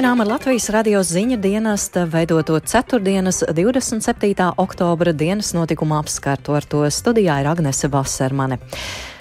Turpinām 0.00 0.22
ar 0.24 0.30
Latvijas 0.30 0.70
radio 0.72 1.02
ziņu 1.04 1.36
dienesta 1.44 2.06
veidoto 2.08 2.54
ceturtdienas 2.56 3.42
27. 3.52 4.46
oktobra 4.56 5.12
dienas 5.12 5.50
notikuma 5.52 5.98
apskartu. 6.00 6.54
Ar 6.56 6.64
to 6.64 6.78
studijā 6.88 7.34
ir 7.42 7.48
Agnese 7.50 7.90
Vasermane. 7.92 8.56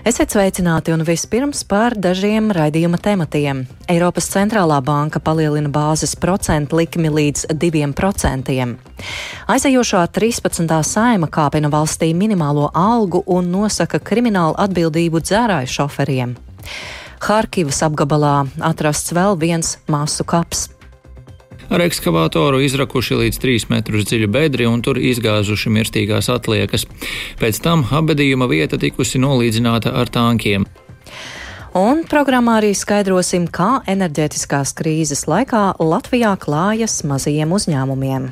Esiet 0.08 0.32
sveicināti 0.32 0.94
un 0.96 1.04
vispirms 1.04 1.66
par 1.68 1.98
dažiem 2.00 2.48
raidījuma 2.56 2.96
tematiem. 2.96 3.66
Eiropas 3.92 4.32
centrālā 4.32 4.78
banka 4.80 5.20
palielina 5.20 5.68
bāzes 5.68 6.16
procentu 6.16 6.80
likmi 6.80 7.12
līdz 7.12 7.50
2%. 7.60 8.56
Aizejošā 9.52 10.06
13. 10.16 10.78
saima 10.88 11.28
kāpina 11.28 11.68
valstī 11.68 12.14
minimālo 12.16 12.72
algu 12.72 13.26
un 13.28 13.52
nosaka 13.52 14.00
kriminālu 14.00 14.56
atbildību 14.56 15.26
dzērāju 15.28 15.76
šoferiem. 15.76 16.38
Harkivas 17.20 17.84
apgabalā 17.86 18.48
atrasts 18.64 19.14
vēl 19.16 19.38
viens 19.40 19.78
māsu 19.92 20.26
kaps. 20.28 20.70
Ar 21.70 21.84
ekskavātoru 21.86 22.64
izrakuši 22.66 23.20
līdz 23.20 23.38
3 23.44 23.68
metrus 23.70 24.08
dziļu 24.10 24.30
bedri 24.34 24.66
un 24.66 24.82
tur 24.82 24.98
izgāzuši 24.98 25.70
mirstīgās 25.76 26.32
atliekas. 26.34 26.88
Pēc 27.38 27.62
tam 27.62 27.86
abadījuma 27.86 28.48
vieta 28.50 28.80
tikusi 28.82 29.22
nolīdzināta 29.22 29.94
ar 29.94 30.10
tankiem. 30.10 30.66
Un 31.78 32.02
programmā 32.10 32.58
arī 32.64 32.72
skaidrosim, 32.74 33.46
kā 33.54 33.84
enerģētiskās 33.86 34.74
krīzes 34.74 35.28
laikā 35.30 35.76
Latvijā 35.78 36.34
klājas 36.42 37.04
mazajiem 37.06 37.54
uzņēmumiem. 37.54 38.32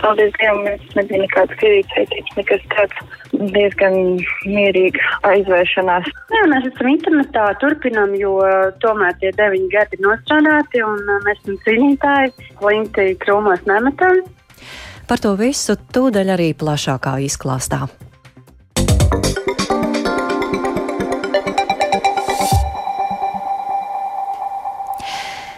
Paldies 0.00 0.32
Dievam, 0.36 0.62
mums 0.66 0.96
nebija 0.98 1.22
nekāds 1.22 1.58
kredītsaitības, 1.60 2.34
nekas 2.38 2.64
tāds 2.74 3.14
diezgan 3.54 3.96
mierīgi 4.44 5.02
aizvēršanās. 5.28 6.08
Jā, 6.36 6.44
mēs 6.52 6.68
esam 6.70 6.90
internetā, 6.92 7.46
turpinām, 7.62 8.14
jo 8.20 8.38
tomēr 8.84 9.16
tie 9.20 9.32
deviņi 9.36 9.70
gadi 9.72 9.98
ir 9.98 10.06
nostrādāti 10.06 10.84
un 10.86 11.04
mēs 11.26 11.40
esam 11.42 11.60
cīnītāji, 11.66 12.34
klinti 12.60 13.12
krūmos 13.24 13.64
nemetam. 13.68 14.24
Par 15.06 15.22
to 15.22 15.36
visu 15.38 15.76
tūdaļ 15.94 16.34
arī 16.34 16.50
plašākā 16.58 17.16
izklāstā. 17.28 17.86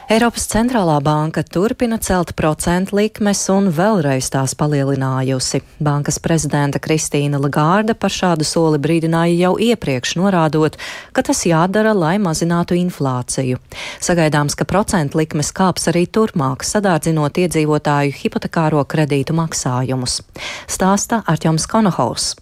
Eiropas 0.09 0.47
centrālā 0.49 0.95
banka 1.05 1.43
turpina 1.45 1.99
celt 2.01 2.31
procentu 2.33 2.97
likmes 2.97 3.43
un 3.53 3.67
vēlreiz 3.77 4.31
tās 4.33 4.55
palielinājusi. 4.57 5.61
Bankas 5.85 6.17
prezidenta 6.25 6.81
Kristīna 6.81 7.37
Lagārda 7.37 7.93
par 7.93 8.15
šādu 8.15 8.47
soli 8.49 8.81
brīdināja 8.81 9.37
jau 9.37 9.53
iepriekš, 9.61 10.15
norādot, 10.17 10.81
ka 11.13 11.27
tas 11.29 11.45
jādara, 11.45 11.93
lai 11.93 12.15
mazinātu 12.25 12.79
inflāciju. 12.81 13.61
Sagaidāms, 14.01 14.57
ka 14.57 14.65
procentu 14.65 15.21
likmes 15.21 15.53
kāps 15.53 15.91
arī 15.93 16.07
turpmāk, 16.09 16.65
sadārdzinot 16.65 17.45
iedzīvotāju 17.45 18.17
hipotekāro 18.23 18.89
kredītu 18.89 19.37
maksājumus. 19.37 20.23
Stāsta 20.65 21.21
Arķoms 21.29 21.69
Konohaus. 21.69 22.33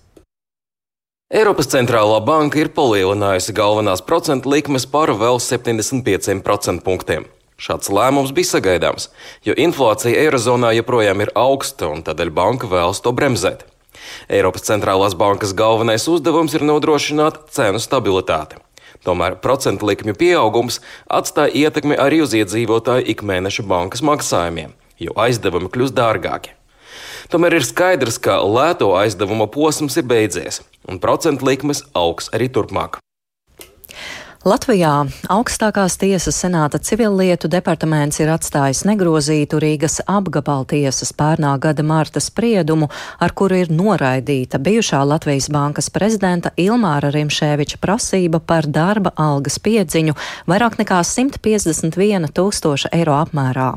Eiropas 1.34 1.66
centrālā 1.74 2.22
banka 2.22 2.62
ir 2.62 2.70
palielinājusi 2.70 3.58
galvenās 3.58 4.06
procentu 4.06 4.54
likmes 4.54 4.86
par 4.86 5.10
vēl 5.10 5.42
75 5.42 6.46
procentpunktiem. 6.46 7.26
Šāds 7.56 7.88
lēmums 7.88 8.34
bija 8.36 8.50
sagaidāms, 8.50 9.08
jo 9.46 9.54
inflācija 9.56 10.26
Eirozonā 10.26 10.74
joprojām 10.76 11.22
ir 11.24 11.32
augsta 11.32 11.88
un 11.88 12.02
tādēļ 12.04 12.30
banka 12.36 12.68
vēlas 12.68 13.00
to 13.00 13.14
bremzēt. 13.16 13.64
Eiropas 14.28 14.66
centrālās 14.68 15.16
bankas 15.16 15.54
galvenais 15.56 16.04
uzdevums 16.12 16.52
ir 16.52 16.66
nodrošināt 16.68 17.46
cenu 17.56 17.80
stabilitāti. 17.80 18.60
Tomēr 19.06 19.38
procentu 19.40 19.88
likmju 19.88 20.16
pieaugums 20.20 20.80
atstāja 21.08 21.54
ietekmi 21.64 21.96
arī 21.96 22.20
uz 22.26 22.36
iedzīvotāju 22.36 23.08
ikmēneša 23.14 23.64
bankas 23.70 24.04
maksājumiem, 24.04 24.76
jo 25.00 25.16
aizdevumi 25.16 25.72
kļūst 25.72 25.96
dārgāki. 25.96 26.52
Tomēr 27.32 27.56
ir 27.56 27.66
skaidrs, 27.66 28.20
ka 28.22 28.38
lēto 28.44 28.92
aizdevumu 29.00 29.48
posms 29.48 29.96
ir 29.96 30.06
beidzies, 30.12 30.60
un 30.84 31.00
procentu 31.02 31.48
likmes 31.48 31.86
augs 31.96 32.28
arī 32.36 32.52
turpmāk. 32.52 33.00
Latvijā 34.46 35.08
augstākās 35.26 35.96
tiesas 35.98 36.36
senāta 36.38 36.78
civillietu 36.78 37.48
departaments 37.50 38.20
ir 38.20 38.28
atstājis 38.30 38.84
negrozītu 38.86 39.58
Rīgas 39.58 39.96
apgabaltiesas 40.06 41.10
pērnā 41.18 41.56
gada 41.58 41.82
marta 41.82 42.20
spriedumu, 42.22 42.86
ar 43.18 43.34
kuru 43.34 43.58
ir 43.64 43.72
noraidīta 43.74 44.60
bijušā 44.62 45.00
Latvijas 45.02 45.48
bankas 45.50 45.90
prezidenta 45.90 46.52
Ilmāra 46.62 47.10
Rimšēviča 47.16 47.80
prasība 47.82 48.38
par 48.38 48.68
darba 48.70 49.10
algas 49.18 49.58
piedziņu 49.64 50.14
vairāk 50.46 50.78
nekā 50.78 51.00
151 51.02 52.30
tūkstoša 52.38 52.92
eiro 52.94 53.18
apmērā. 53.18 53.72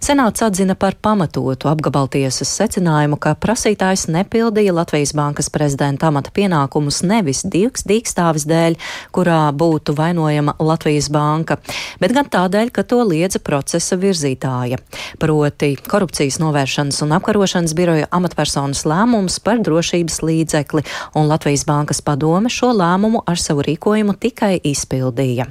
Senāts 0.00 0.46
atzina 0.48 0.78
par 0.80 0.96
pamatotu 0.96 1.68
apgabaltiesas 1.68 2.54
secinājumu, 2.56 3.20
ka 3.20 3.34
prasītājs 3.36 4.06
nepildīja 4.16 4.78
Latvijas 4.80 5.12
bankas 5.12 5.52
prezidenta 5.52 6.08
amata 6.08 6.32
pienākumus 6.32 7.04
nevis 7.04 7.44
dīkstāvis 7.44 8.48
dēļ, 8.48 8.80
kurā 9.12 9.44
būtu 9.52 9.92
vai 9.92 10.05
vainojama 10.06 10.56
Latvijas 10.58 11.08
banka, 11.12 11.58
bet 12.00 12.14
gan 12.16 12.28
tādēļ, 12.30 12.70
ka 12.74 12.84
to 12.86 13.02
liedza 13.06 13.40
procesa 13.42 13.98
virzītāja. 14.00 14.78
Proti 15.22 15.74
korupcijas 15.88 16.38
novēršanas 16.42 17.02
un 17.04 17.14
apkarošanas 17.18 17.74
biroja 17.76 18.10
amatpersonas 18.14 18.84
lēmums 18.88 19.40
par 19.42 19.62
drošības 19.64 20.20
līdzekli, 20.22 20.84
un 21.18 21.30
Latvijas 21.30 21.66
bankas 21.68 22.02
padome 22.04 22.52
šo 22.52 22.72
lēmumu 22.76 23.24
ar 23.26 23.40
savu 23.40 23.66
rīkojumu 23.66 24.16
tikai 24.20 24.56
izpildīja. 24.62 25.48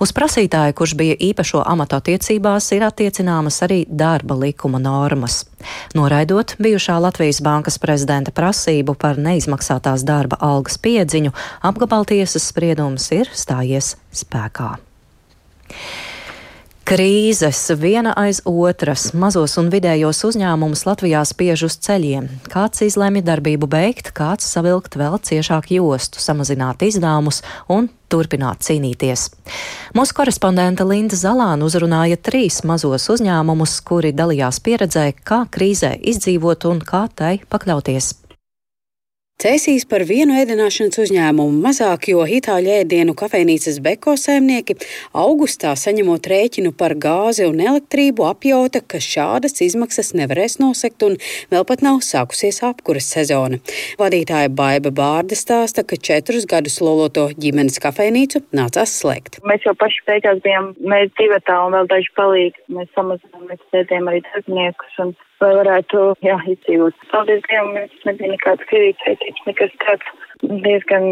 Uz 0.00 0.14
prasītāju, 0.16 0.76
kurš 0.78 0.96
bija 0.96 1.18
īpašo 1.30 1.64
amatu 1.66 2.00
attiecībās, 2.00 2.72
ir 2.76 2.86
attiecināmas 2.88 3.62
arī 3.66 3.84
darba 3.88 4.38
likuma 4.38 4.80
normas. 4.82 5.44
Noraidot 5.94 6.54
bijušā 6.62 6.98
Latvijas 7.02 7.40
bankas 7.44 7.78
prezidenta 7.82 8.32
prasību 8.34 8.94
par 9.00 9.18
neizmaksātās 9.20 10.04
darba 10.06 10.38
algas 10.40 10.78
piedziņu, 10.82 11.34
apgabaltiesas 11.66 12.50
spriedums 12.52 13.10
ir 13.16 13.30
stājies 13.34 13.94
spēkā. 14.22 14.76
Krīzes 16.88 17.58
viena 17.78 18.10
aiz 18.18 18.40
otras 18.48 19.10
mazos 19.14 19.52
un 19.60 19.68
vidējos 19.70 20.24
uzņēmumus 20.26 20.82
Latvijā 20.88 21.20
spiež 21.28 21.66
uz 21.68 21.76
ceļiem. 21.86 22.26
Kāds 22.50 22.82
izlēma 22.86 23.22
darbību 23.22 23.68
beigt, 23.70 24.10
kāds 24.16 24.48
savilkt 24.50 24.96
vēl 24.98 25.18
ciešāk 25.22 25.70
jostu, 25.76 26.22
samazināt 26.22 26.82
izdevumus 26.82 27.42
un 27.70 27.90
turpināt 28.10 28.64
cīnīties. 28.66 29.28
Mūsu 29.94 30.16
korespondente 30.18 30.86
Linda 30.88 31.18
Zalāna 31.18 31.68
uzrunāja 31.68 32.18
trīs 32.18 32.62
mazos 32.66 33.06
uzņēmumus, 33.14 33.76
kuri 33.86 34.10
dalījās 34.16 34.58
pieredzē, 34.64 35.12
kā 35.22 35.44
krīzē 35.52 35.94
izdzīvot 36.14 36.66
un 36.72 36.82
kā 36.82 37.06
tai 37.14 37.36
pakļauties. 37.50 38.14
Cēsīs 39.40 39.86
par 39.88 40.02
vienu 40.04 40.34
ēdināšanas 40.36 40.98
uzņēmumu 41.00 41.62
mazāk, 41.64 42.10
jo 42.12 42.26
itāļu 42.28 42.74
ēdienu 42.82 43.14
kafejnīcas 43.16 43.78
beko 43.80 44.12
saimnieki 44.20 44.74
augustā 45.16 45.70
saņemot 45.80 46.28
rēķinu 46.28 46.74
par 46.76 46.92
gāzi 47.00 47.46
un 47.48 47.62
elektrību 47.64 48.26
apjauta, 48.28 48.82
ka 48.84 49.00
šādas 49.00 49.56
izmaksas 49.64 50.12
nevarēs 50.18 50.58
nosekt 50.60 51.06
un 51.08 51.16
vēl 51.54 51.64
pat 51.70 51.80
nav 51.86 52.02
sākusies 52.04 52.60
apkuras 52.68 53.08
sezona. 53.14 53.62
Vadītāja 54.02 54.52
Baiba 54.52 54.92
Bārda 55.00 55.40
stāsta, 55.40 55.86
ka 55.88 55.96
četrus 55.96 56.44
gadus 56.44 56.76
loloto 56.84 57.30
ģimenes 57.32 57.80
kafejnīcu 57.80 58.44
nācās 58.52 58.92
slēgt. 59.00 59.40
Mēs 59.48 59.64
jau 59.64 59.72
paši 59.80 60.04
beigās 60.10 60.44
bijām 60.44 60.74
mēs 60.84 61.16
divatā 61.16 61.62
un 61.64 61.78
vēl 61.78 61.88
daži 61.88 62.12
palīgi. 62.20 62.68
Mēs 62.76 62.92
samazinām, 62.92 63.48
mēs 63.48 63.64
sēdējām 63.72 64.12
arī 64.12 64.20
darbiniekus 64.28 65.02
un 65.06 65.16
lai 65.40 65.52
varētu, 65.58 66.02
jā, 66.24 66.38
izdzīvot. 66.54 67.06
Paldies 67.12 67.44
Dievam, 67.48 67.76
mums 67.76 68.08
nebija 68.08 68.34
nekāds 68.34 68.66
kredītsaitības, 68.70 69.46
nekas 69.48 69.78
tāds 69.84 70.26
diezgan 70.40 71.04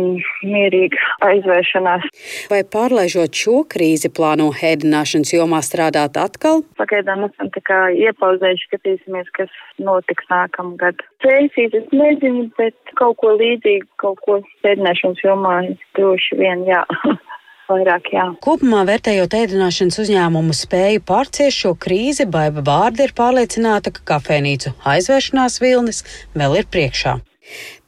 mierīga 0.46 1.00
aizvēršanās. 1.26 2.06
Vai 2.52 2.62
pārlaižot 2.64 3.36
šo 3.36 3.62
krīzi 3.70 4.10
plāno 4.14 4.48
ēdināšanas 4.70 5.34
jomā 5.34 5.60
strādāt 5.64 6.16
atkal? 6.20 6.62
Pagaidām 6.80 7.26
esam 7.28 7.52
tā 7.54 7.62
kā 7.68 7.80
iepauzējuši, 7.92 8.68
skatīsimies, 8.70 9.30
kas 9.36 9.52
notiks 9.82 10.28
nākamgad. 10.32 11.04
Cēsīs 11.24 11.76
es 11.76 11.88
nezinu, 11.92 12.48
bet 12.60 12.76
kaut 13.00 13.18
ko 13.22 13.34
līdzīgu, 13.36 13.88
kaut 14.00 14.22
ko 14.24 14.40
ēdināšanas 14.64 15.24
jomā 15.24 15.58
droši 15.98 16.40
vien 16.40 16.64
jā. 16.68 16.84
vairāk. 17.70 18.10
Jā. 18.14 18.26
Kopumā 18.44 18.82
vērtējot 18.88 19.36
ēdināšanas 19.38 20.00
uzņēmumu 20.04 20.56
spēju 20.56 21.04
pārciest 21.08 21.64
šo 21.64 21.74
krīzi, 21.80 22.28
Baiva 22.30 22.64
Vārda 22.66 23.06
ir 23.06 23.14
pārliecināta, 23.18 23.94
ka 23.94 24.04
kafejnīcu 24.14 24.74
aizvēršanās 24.88 25.60
vilnis 25.64 26.04
vēl 26.38 26.60
ir 26.62 26.70
priekšā. 26.72 27.18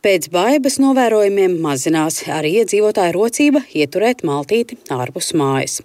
Pēc 0.01 0.31
baibas 0.33 0.79
novērojumiem 0.81 1.59
mazinās 1.61 2.23
arī 2.33 2.55
iedzīvotāju 2.63 3.13
rocība 3.13 3.61
ieturēt 3.77 4.23
maltīti 4.25 4.79
ārpus 4.97 5.35
mājas. 5.37 5.83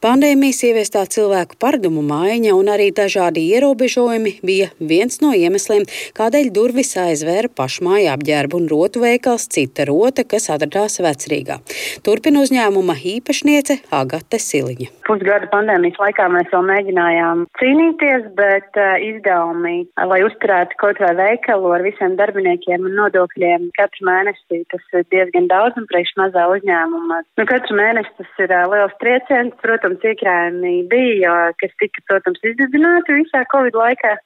Pandēmijas 0.00 0.62
ieviestā 0.64 1.02
cilvēku 1.12 1.58
paradumu 1.60 2.00
maiņa 2.00 2.54
un 2.56 2.70
arī 2.72 2.86
dažādi 2.96 3.42
ierobežojumi 3.52 4.38
bija 4.40 4.70
viens 4.80 5.20
no 5.20 5.34
iemesliem, 5.36 5.84
kādēļ 6.16 6.48
durvis 6.56 6.94
aizvēra 7.02 7.50
pašmāja 7.60 8.14
apģērbu 8.16 8.56
un 8.56 8.70
rotu 8.72 9.02
veikals 9.04 9.44
Cita 9.52 9.84
Rota, 9.90 10.24
kas 10.24 10.48
atradās 10.54 10.96
vecrīgā. 11.04 11.60
Turpina 12.08 12.40
uzņēmuma 12.46 12.96
īpašniece 13.12 13.82
Agate 13.92 14.40
Siliņa. 14.40 14.94
Pusgada 15.10 15.52
pandēmijas 15.52 16.00
laikā 16.00 16.30
mēs 16.32 16.48
vēl 16.54 16.64
mēģinājām 16.72 17.44
cīnīties, 17.60 18.32
bet 18.40 18.80
uh, 18.80 18.96
izdevumi, 19.10 19.76
lai 20.08 20.24
uzturētu 20.24 20.80
kaut 20.80 21.04
vai 21.04 21.12
veikalu 21.20 21.76
ar 21.76 21.84
visiem 21.84 22.16
darbiniekiem 22.16 22.88
un 22.88 22.96
nodokļiem 23.02 23.57
katru 23.78 24.06
mēnesi, 24.08 24.62
tas 24.72 24.86
ir 24.94 25.04
diezgan 25.14 25.48
daudz 25.50 25.78
un 25.80 25.88
priekš 25.90 26.14
mazā 26.20 26.46
uzņēmuma. 26.54 27.20
Nu, 27.40 27.48
katru 27.48 27.78
mēnesi 27.78 28.14
tas 28.20 28.40
ir 28.44 28.54
uh, 28.54 28.64
liels 28.72 28.96
trieciens, 29.02 29.58
protams, 29.64 30.04
iekrājumi 30.06 30.74
bija, 30.90 31.36
kas 31.60 31.76
tika, 31.82 32.04
protams, 32.10 32.42
izdedzināti 32.52 33.20
visā 33.20 33.44
Covid 33.52 33.78
laikā. 33.78 34.16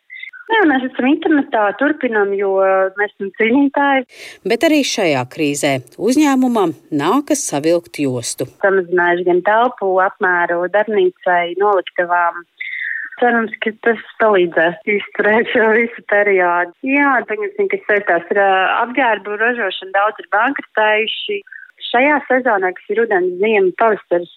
Jā, 0.53 0.63
mēs 0.69 0.83
esam 0.85 1.07
internetā, 1.09 1.63
turpinām, 1.81 2.33
jo 2.37 2.57
mēs 2.99 3.13
esam 3.15 3.31
cīnītāji. 3.39 4.05
Bet 4.49 4.67
arī 4.67 4.83
šajā 4.85 5.23
krīzē 5.33 5.73
uzņēmumam 6.03 6.75
nākas 6.93 7.45
savilkt 7.49 8.03
jostu. 8.03 8.49
Samazinājuši 8.65 9.29
gan 9.31 9.41
telpu 9.47 9.95
apmēru 10.05 10.67
darbnīcai, 10.75 11.55
noliktavām. 11.63 12.43
Cerams, 13.21 13.53
ka 13.63 13.71
tas 13.87 14.01
palīdzēs 14.23 14.79
izturēt 14.89 15.51
šo 15.53 15.67
visu 15.77 16.05
periodu. 16.11 16.73
Jā, 16.87 17.11
pieņemsim, 17.29 17.69
kas 17.73 17.85
saistās 17.89 18.31
ar 18.35 18.41
apģērbu 18.87 19.37
ražošanu, 19.43 19.93
daudz 19.97 20.23
ir 20.23 20.31
bankrotējuši. 20.33 21.43
Šajā 21.93 22.17
sezonā, 22.31 22.73
kas 22.79 22.95
ir 22.95 23.03
rudens, 23.03 23.37
ziema, 23.43 23.75
pavasaris, 23.81 24.33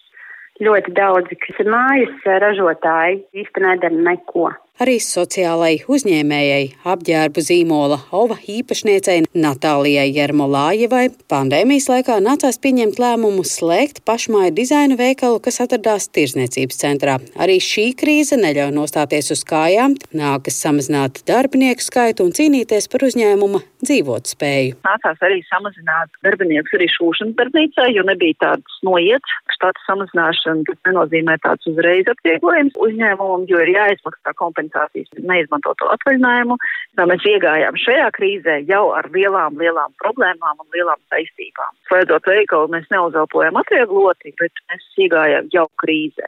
ļoti 0.66 0.92
daudzi, 0.96 1.38
kas 1.40 1.62
ir 1.62 1.72
mājas 1.72 2.30
ražotāji, 2.44 3.22
īsti 3.42 3.64
nedara 3.64 4.06
neko. 4.10 4.50
Arī 4.76 4.98
sociālai 5.00 5.78
uzņēmējai 5.88 6.64
apģērbu 6.84 7.40
zīmola 7.40 7.96
Ova 8.12 8.34
īpašniecei 8.36 9.22
Natālijai 9.32 10.10
Jermolājevai 10.12 11.06
pandēmijas 11.32 11.86
laikā 11.88 12.18
nācās 12.20 12.60
pieņemt 12.60 13.00
lēmumu 13.00 13.40
slēgt 13.48 14.02
pašmāju 14.04 14.52
dizaina 14.58 14.98
veikalu, 15.00 15.40
kas 15.40 15.62
atradās 15.64 16.10
tirzniecības 16.12 16.80
centrā. 16.82 17.14
Arī 17.40 17.56
šī 17.64 17.86
krīze 17.96 18.36
neļauj 18.36 18.74
nostāties 18.76 19.32
uz 19.32 19.46
kājām, 19.48 19.94
nākas 20.12 20.60
samazināt 20.60 21.22
darbinieku 21.24 21.80
skaitu 21.80 22.28
un 22.28 22.36
cīnīties 22.36 22.90
par 22.92 23.06
uzņēmuma 23.08 23.62
dzīvot 23.80 24.28
spēju. 24.34 24.76
Nācās 24.84 25.24
arī 25.24 25.40
samazināt 25.48 26.12
darbiniekus 26.26 26.76
arī 26.76 26.90
šūšanas 26.98 27.40
darbnīcā, 27.40 27.88
jo 27.96 28.04
nebija 28.12 28.42
tādas 28.44 28.76
noiets. 28.84 29.40
Štata 29.56 29.80
samazināšana 29.86 30.76
nenozīmē 30.84 31.40
tāds 31.40 31.64
uzreiz 31.70 32.04
atvieglojums 32.12 32.76
uzņēmumam, 32.76 33.48
jo 33.48 33.64
ir 33.64 33.72
jāizmaksā 33.72 34.36
kompensācija 34.36 34.65
kompensācijas 34.66 35.26
neizmantoto 35.26 35.88
atvaļinājumu. 35.94 36.56
Tā 36.96 37.06
mēs 37.06 37.24
iegājām 37.24 37.76
šajā 37.76 38.10
krīzē 38.16 38.58
jau 38.68 38.92
ar 38.94 39.08
lielām, 39.12 39.58
lielām 39.58 39.92
problēmām 40.02 40.60
un 40.60 40.66
lielām 40.74 40.98
saistībām. 41.10 41.72
Slēdzot 41.88 42.26
veikalu, 42.26 42.68
mēs 42.72 42.86
neuzelpojam 42.90 43.56
atviegloti, 43.56 44.34
bet 44.40 44.52
mēs 44.70 44.84
iegājām 44.98 45.48
jau 45.52 45.68
krīzē. 45.82 46.26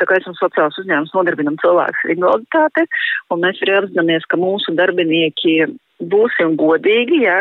Tā 0.00 0.06
kā 0.08 0.16
esam 0.16 0.34
sociāls 0.38 0.78
uzņēmums, 0.80 1.12
nodarbinam 1.12 1.58
cilvēkus 1.60 2.04
ar 2.06 2.14
invaliditāti, 2.14 2.86
un 3.30 3.42
mēs 3.42 3.60
arī 3.60 3.76
apzināmies, 3.76 4.24
ka 4.30 4.38
mūsu 4.40 4.72
darbinieki 4.72 5.66
būsim 6.00 6.56
godīgi, 6.60 7.22
jā, 7.24 7.38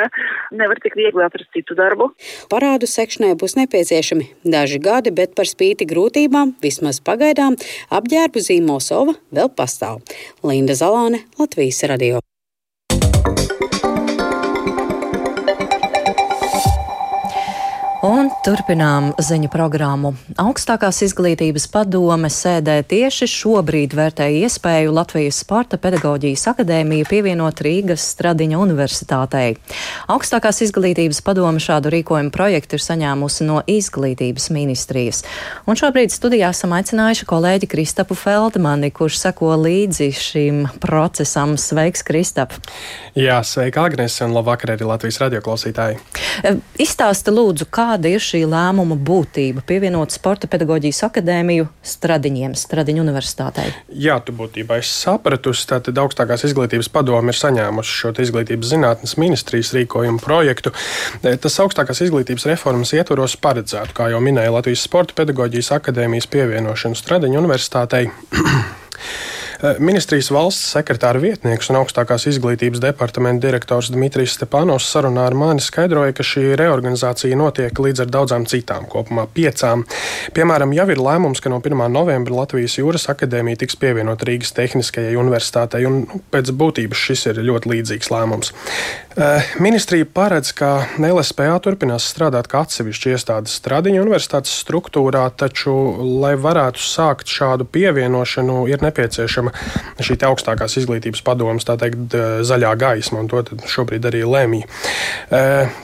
nevar 0.56 0.80
tik 0.84 0.98
viegli 1.00 1.26
atrast 1.26 1.52
citu 1.56 1.78
darbu. 1.80 2.12
Parādu 2.52 2.90
sekšanai 2.90 3.36
būs 3.40 3.58
nepieciešami 3.60 4.30
daži 4.44 4.82
gadi, 4.84 5.14
bet 5.16 5.36
par 5.38 5.50
spīti 5.50 5.88
grūtībām, 5.90 6.56
vismaz 6.64 7.02
pagaidām, 7.04 7.58
apģērbu 7.90 8.46
zīmols 8.50 8.92
Ova 8.96 9.16
vēl 9.36 9.52
pastāv. 9.56 10.02
Linda 10.44 10.76
Zalāne, 10.78 11.24
Latvijas 11.40 11.84
radio. 11.90 12.20
Turpinām 18.46 19.10
ziņu 19.20 19.50
programmu. 19.52 20.14
Augstākās 20.40 21.02
izglītības 21.04 21.66
padome 21.74 22.30
sēdē 22.32 22.78
tieši 22.88 23.28
šobrīd 23.28 23.92
vērtē 23.98 24.30
iespēju 24.46 24.94
Latvijas 24.96 25.42
Sporta 25.44 25.76
pedagoģijas 25.82 26.46
akadēmiju 26.54 27.08
pievienot 27.10 27.60
Rīgas 27.66 28.06
Stradiņa 28.14 28.62
universitātei. 28.64 29.58
Augstākās 30.08 30.62
izglītības 30.64 31.20
padome 31.26 31.60
šādu 31.60 31.92
rīkojumu 31.92 32.32
projektu 32.32 32.80
ir 32.80 32.86
saņēmusi 32.86 33.50
no 33.50 33.60
izglītības 33.68 34.48
ministrijas. 34.56 35.26
Un 35.68 35.80
šobrīd 35.80 36.16
studijā 36.16 36.54
esam 36.56 36.78
aicinājuši 36.80 37.28
kolēģi 37.28 37.72
Kristapu 37.76 38.16
Feldmani, 38.16 38.94
kurš 38.96 39.20
seko 39.26 39.52
līdzi 39.66 40.10
šim 40.16 40.64
procesam. 40.80 41.58
Sveiks, 41.60 42.08
Kristap! 42.08 42.56
Jā, 43.20 43.42
sveika, 43.44 43.84
Agnes, 43.90 44.16
un 44.24 44.32
labvakar 44.38 44.78
arī 44.78 44.88
Latvijas 44.88 45.20
radioklausītāji! 45.26 46.00
Izstāsta 46.80 47.36
lūdzu, 47.36 47.68
kā 47.68 47.90
kāda 47.90 48.12
ir 48.12 48.22
šī 48.30 48.44
lēmuma 48.50 48.96
būtība 48.96 49.64
pievienot 49.68 50.14
Sporta 50.14 50.50
pedagoģijas 50.52 51.02
akadēmiju 51.10 51.68
Stradiņiem, 51.86 52.56
Stradiņu 52.60 53.04
universitātei? 53.04 53.70
Jā, 53.90 54.20
tu 54.26 54.36
būtībā 54.38 54.80
esi 54.82 54.94
sapratusi, 54.94 55.68
tātad 55.72 56.00
augstākās 56.02 56.46
izglītības 56.50 56.92
padome 56.94 57.34
ir 57.34 57.40
saņēmusi 57.40 57.96
šo 58.02 58.14
izglītības 58.26 58.74
zinātnes 58.74 59.16
ministrijas 59.22 59.74
rīkojumu 59.78 60.22
projektu. 60.24 60.74
E, 61.24 61.36
tas 61.42 61.60
augstākās 61.64 62.04
izglītības 62.06 62.48
reformas 62.52 62.94
ietvaros 62.98 63.38
paredzētu, 63.42 63.96
kā 63.98 64.12
jau 64.14 64.22
minēja 64.24 64.54
Latvijas 64.58 64.86
Sporta 64.88 65.18
pedagoģijas 65.22 65.74
akadēmijas 65.80 66.30
pievienošanu 66.32 67.00
Stradiņu 67.00 67.42
universitātei. 67.44 68.08
Eh, 69.60 69.76
ministrijas 69.84 70.30
valsts 70.32 70.70
sekretāra 70.72 71.20
vietnieks 71.20 71.68
un 71.68 71.82
augstākās 71.82 72.24
izglītības 72.32 72.80
departamenta 72.80 73.44
direktors 73.44 73.90
Dmitrijs 73.92 74.38
Stepanovs 74.38 74.86
sarunā 74.88 75.26
ar 75.28 75.36
mani 75.36 75.60
skaidroja, 75.60 76.14
ka 76.16 76.24
šī 76.24 76.54
reorganizācija 76.62 77.36
notiek 77.36 77.82
līdz 77.84 78.06
ar 78.06 78.14
daudzām 78.14 78.46
citām, 78.48 78.88
kopumā 78.88 79.26
piecām. 79.36 79.84
Piemēram, 80.32 80.72
jau 80.78 80.86
ir 80.94 81.04
lēmums, 81.04 81.44
ka 81.44 81.52
no 81.52 81.60
1. 81.60 81.76
novembra 81.92 82.38
Latvijas 82.38 82.78
Jūras 82.80 83.10
akadēmija 83.12 83.60
tiks 83.66 83.76
pievienot 83.82 84.24
Rīgas 84.24 84.56
Tehniskajai 84.56 85.20
universitātei, 85.20 85.84
un 85.92 86.06
nu, 86.06 86.22
pēc 86.32 86.56
būtības 86.56 87.04
šis 87.10 87.28
ir 87.34 87.44
ļoti 87.52 87.74
līdzīgs 87.74 88.14
lēmums. 88.16 88.56
Eh, 89.20 89.44
ministrija 89.60 90.06
paredz, 90.14 90.54
ka 90.56 90.86
LSPA 90.96 91.58
turpinās 91.60 92.06
strādāt 92.08 92.48
kā 92.48 92.62
atsevišķa 92.64 93.10
iestādes 93.18 93.58
Stradiņa 93.60 94.00
universitātes 94.00 94.54
struktūrā, 94.62 95.26
taču, 95.36 95.74
lai 96.22 96.38
varētu 96.40 96.80
sākt 96.80 97.28
šādu 97.28 97.68
pievienošanu, 97.68 98.62
ir 98.72 98.80
nepieciešama 98.86 99.52
šī 100.00 100.16
augstākās 100.24 100.78
izglītības 100.80 101.24
padomas, 101.28 101.68
tā 101.68 101.76
teikt, 101.82 102.16
zaļā 102.48 102.72
gaisma, 102.80 103.20
un 103.20 103.28
to 103.28 103.42
šobrīd 103.68 104.08
arī 104.08 104.22
lemj. 104.24 104.62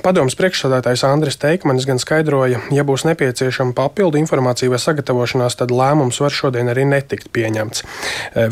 Padomas 0.05 0.39
priekšsādātājs 0.39 1.03
Andris 1.09 1.35
Teikmanis 1.41 1.89
gan 1.89 1.99
skaidroja, 1.99 2.63
ja 2.71 2.87
būs 2.87 3.03
nepieciešama 3.09 3.75
papildu 3.75 4.21
informācija 4.21 4.71
vai 4.71 4.79
sagatavošanās, 4.79 5.59
tad 5.59 5.75
lēmums 5.75 6.21
var 6.23 6.31
šodien 6.31 6.71
arī 6.71 6.87
netikt 6.87 7.33
pieņemts. 7.35 7.83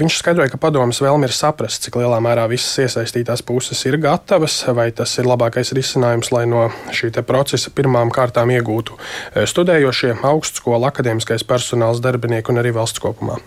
Viņš 0.03 0.19
skaidroja, 0.19 0.51
ka 0.51 0.59
padomas 0.67 0.99
vēlme 0.99 1.31
ir 1.31 1.39
saprast, 1.39 1.87
cik 1.87 2.01
lielā 2.03 2.19
mērā 2.19 2.49
visas 2.51 2.83
iesaistītās 2.83 3.47
puses 3.47 3.87
ir 3.87 4.01
gatavas, 4.03 4.59
vai 4.77 4.89
tas 4.95 5.13
ir 5.19 5.29
labākais 5.29 5.73
risinājums, 5.75 6.31
lai 6.35 6.45
no 6.49 6.67
šī 6.93 7.11
procesa 7.27 7.71
pirmām 7.73 8.11
kārtām 8.13 8.51
iegūtu 8.53 8.97
studējošie, 9.49 10.17
augstskola, 10.25 10.91
akadēmiskais 10.91 11.45
personāls, 11.47 12.01
darbinieki 12.03 12.53
un 12.53 12.61
arī 12.63 12.73
valsts 12.75 13.01
kopumā. 13.03 13.39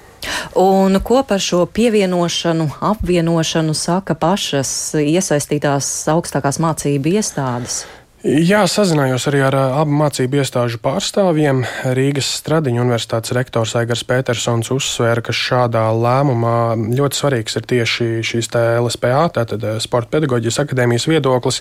Un 0.58 0.98
ko 1.04 1.22
par 1.26 1.42
šo 1.42 1.64
pievienošanu, 1.66 2.70
apvienošanu 2.80 3.74
saka 3.76 4.16
pašas 4.18 4.70
iesaistītās 5.02 5.90
augstākās 6.12 6.60
mācību 6.62 7.16
iestādes? 7.18 7.84
Jā, 8.26 8.64
sazinājos 8.66 9.28
arī 9.30 9.38
ar 9.46 9.54
abu 9.54 9.92
mācību 10.00 10.40
iestāžu 10.40 10.80
pārstāvjiem. 10.82 11.60
Rīgas 11.94 12.26
Stradiņa 12.40 12.80
universitātes 12.82 13.30
rektors 13.36 13.76
Aigars 13.78 14.02
Petersons 14.08 14.72
uzsvēra, 14.74 15.22
ka 15.22 15.30
šādā 15.30 15.84
lēmumā 15.94 16.74
ļoti 16.74 17.20
svarīgs 17.20 17.54
ir 17.60 17.68
tieši 17.70 18.06
šīs 18.26 18.50
LSPA, 18.82 19.20
tātad 19.36 19.62
Sporta 19.84 20.16
pedagoģijas 20.16 20.58
akadēmijas 20.64 21.06
viedoklis. 21.06 21.60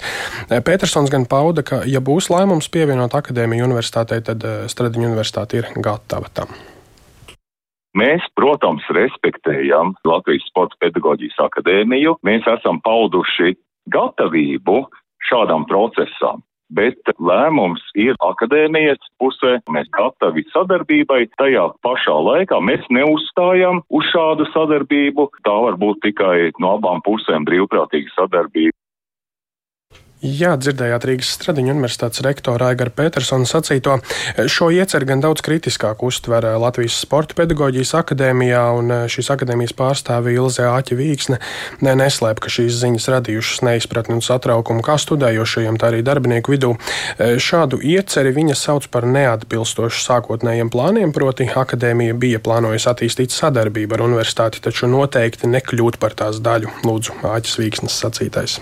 Petersons 0.66 1.14
gan 1.14 1.28
pauda, 1.30 1.62
ka, 1.62 1.84
ja 1.86 2.02
būs 2.02 2.32
lēmums 2.34 2.72
pievienot 2.74 3.14
akadēmiju 3.14 3.68
universitātei, 3.70 4.24
tad 4.26 4.42
Stradiņa 4.72 5.12
universitāte 5.12 5.62
ir 5.62 5.70
gatava 5.78 6.34
tam. 6.34 6.50
Mēs, 7.94 8.26
protams, 8.34 8.90
respektējam 8.90 9.94
Latvijas 10.02 10.50
Sports 10.50 10.82
pedagoģijas 10.82 11.38
akadēmiju. 11.46 12.18
Mēs 12.26 12.50
esam 12.58 12.82
pauduši 12.82 13.54
gatavību 13.94 14.82
šādam 15.30 15.70
procesam. 15.70 16.42
Bet 16.75 17.13
lēmums 17.20 17.84
ir 17.96 18.17
akadēmijas 18.25 19.01
pusē. 19.22 19.58
Mēs 19.72 19.88
gatavi 19.96 20.46
sadarbībai. 20.51 21.22
Tajā 21.39 21.70
pašā 21.86 22.15
laikā 22.29 22.60
mēs 22.70 22.84
neuzstājam 22.94 23.82
uz 23.89 24.10
šādu 24.12 24.48
sadarbību. 24.51 25.29
Tā 25.48 25.55
var 25.67 25.79
būt 25.82 26.03
tikai 26.10 26.51
no 26.60 26.75
abām 26.79 27.03
pusēm 27.05 27.48
brīvprātīga 27.48 28.12
sadarbība. 28.17 28.75
Jā, 30.25 30.55
dzirdējāt 30.58 31.03
Rīgas 31.05 31.27
Stradiņu 31.36 31.70
universitātes 31.75 32.24
rektora 32.25 32.72
Aigara 32.72 32.89
Petersona 32.89 33.46
sacīto. 33.46 34.00
Šo 34.50 34.72
ieceru 34.74 35.05
gan 35.05 35.20
daudz 35.22 35.44
kritiskāk 35.46 36.01
uztver 36.08 36.48
Latvijas 36.58 36.96
Sporta 37.03 37.36
pedagoģijas 37.38 37.91
akadēmijā, 38.00 38.63
un 38.74 38.94
šīs 39.12 39.29
akadēmijas 39.36 39.75
pārstāve 39.77 40.34
Ilze 40.34 40.65
Āķa 40.65 40.98
Vīksne 40.98 41.38
neslēp, 41.86 42.41
ka 42.41 42.50
šīs 42.50 42.79
ziņas 42.82 43.05
radījušas 43.13 43.62
neizpratni 43.67 44.17
un 44.17 44.24
satraukumu 44.25 44.82
kā 44.86 44.96
studējošajiem, 45.03 45.77
tā 45.77 45.91
arī 45.91 46.01
darbinieku 46.08 46.55
vidū. 46.55 46.72
Šādu 47.22 47.77
ieceri 47.86 48.34
viņa 48.34 48.58
sauc 48.58 48.88
par 48.89 49.05
neatbilstošu 49.05 50.01
sākotnējiem 50.08 50.72
plāniem, 50.74 51.13
proti 51.13 51.51
akadēmija 51.53 52.17
bija 52.17 52.41
plānojusi 52.41 52.89
attīstīt 52.96 53.36
sadarbību 53.36 54.00
ar 54.00 54.08
universitāti, 54.08 54.63
taču 54.65 54.89
noteikti 54.89 55.51
nekļūt 55.53 56.01
par 56.01 56.17
tās 56.17 56.41
daļu. 56.41 56.74
Lūdzu, 56.88 57.20
Āķis 57.36 57.62
Vīksnes 57.62 58.00
sacītais 58.01 58.58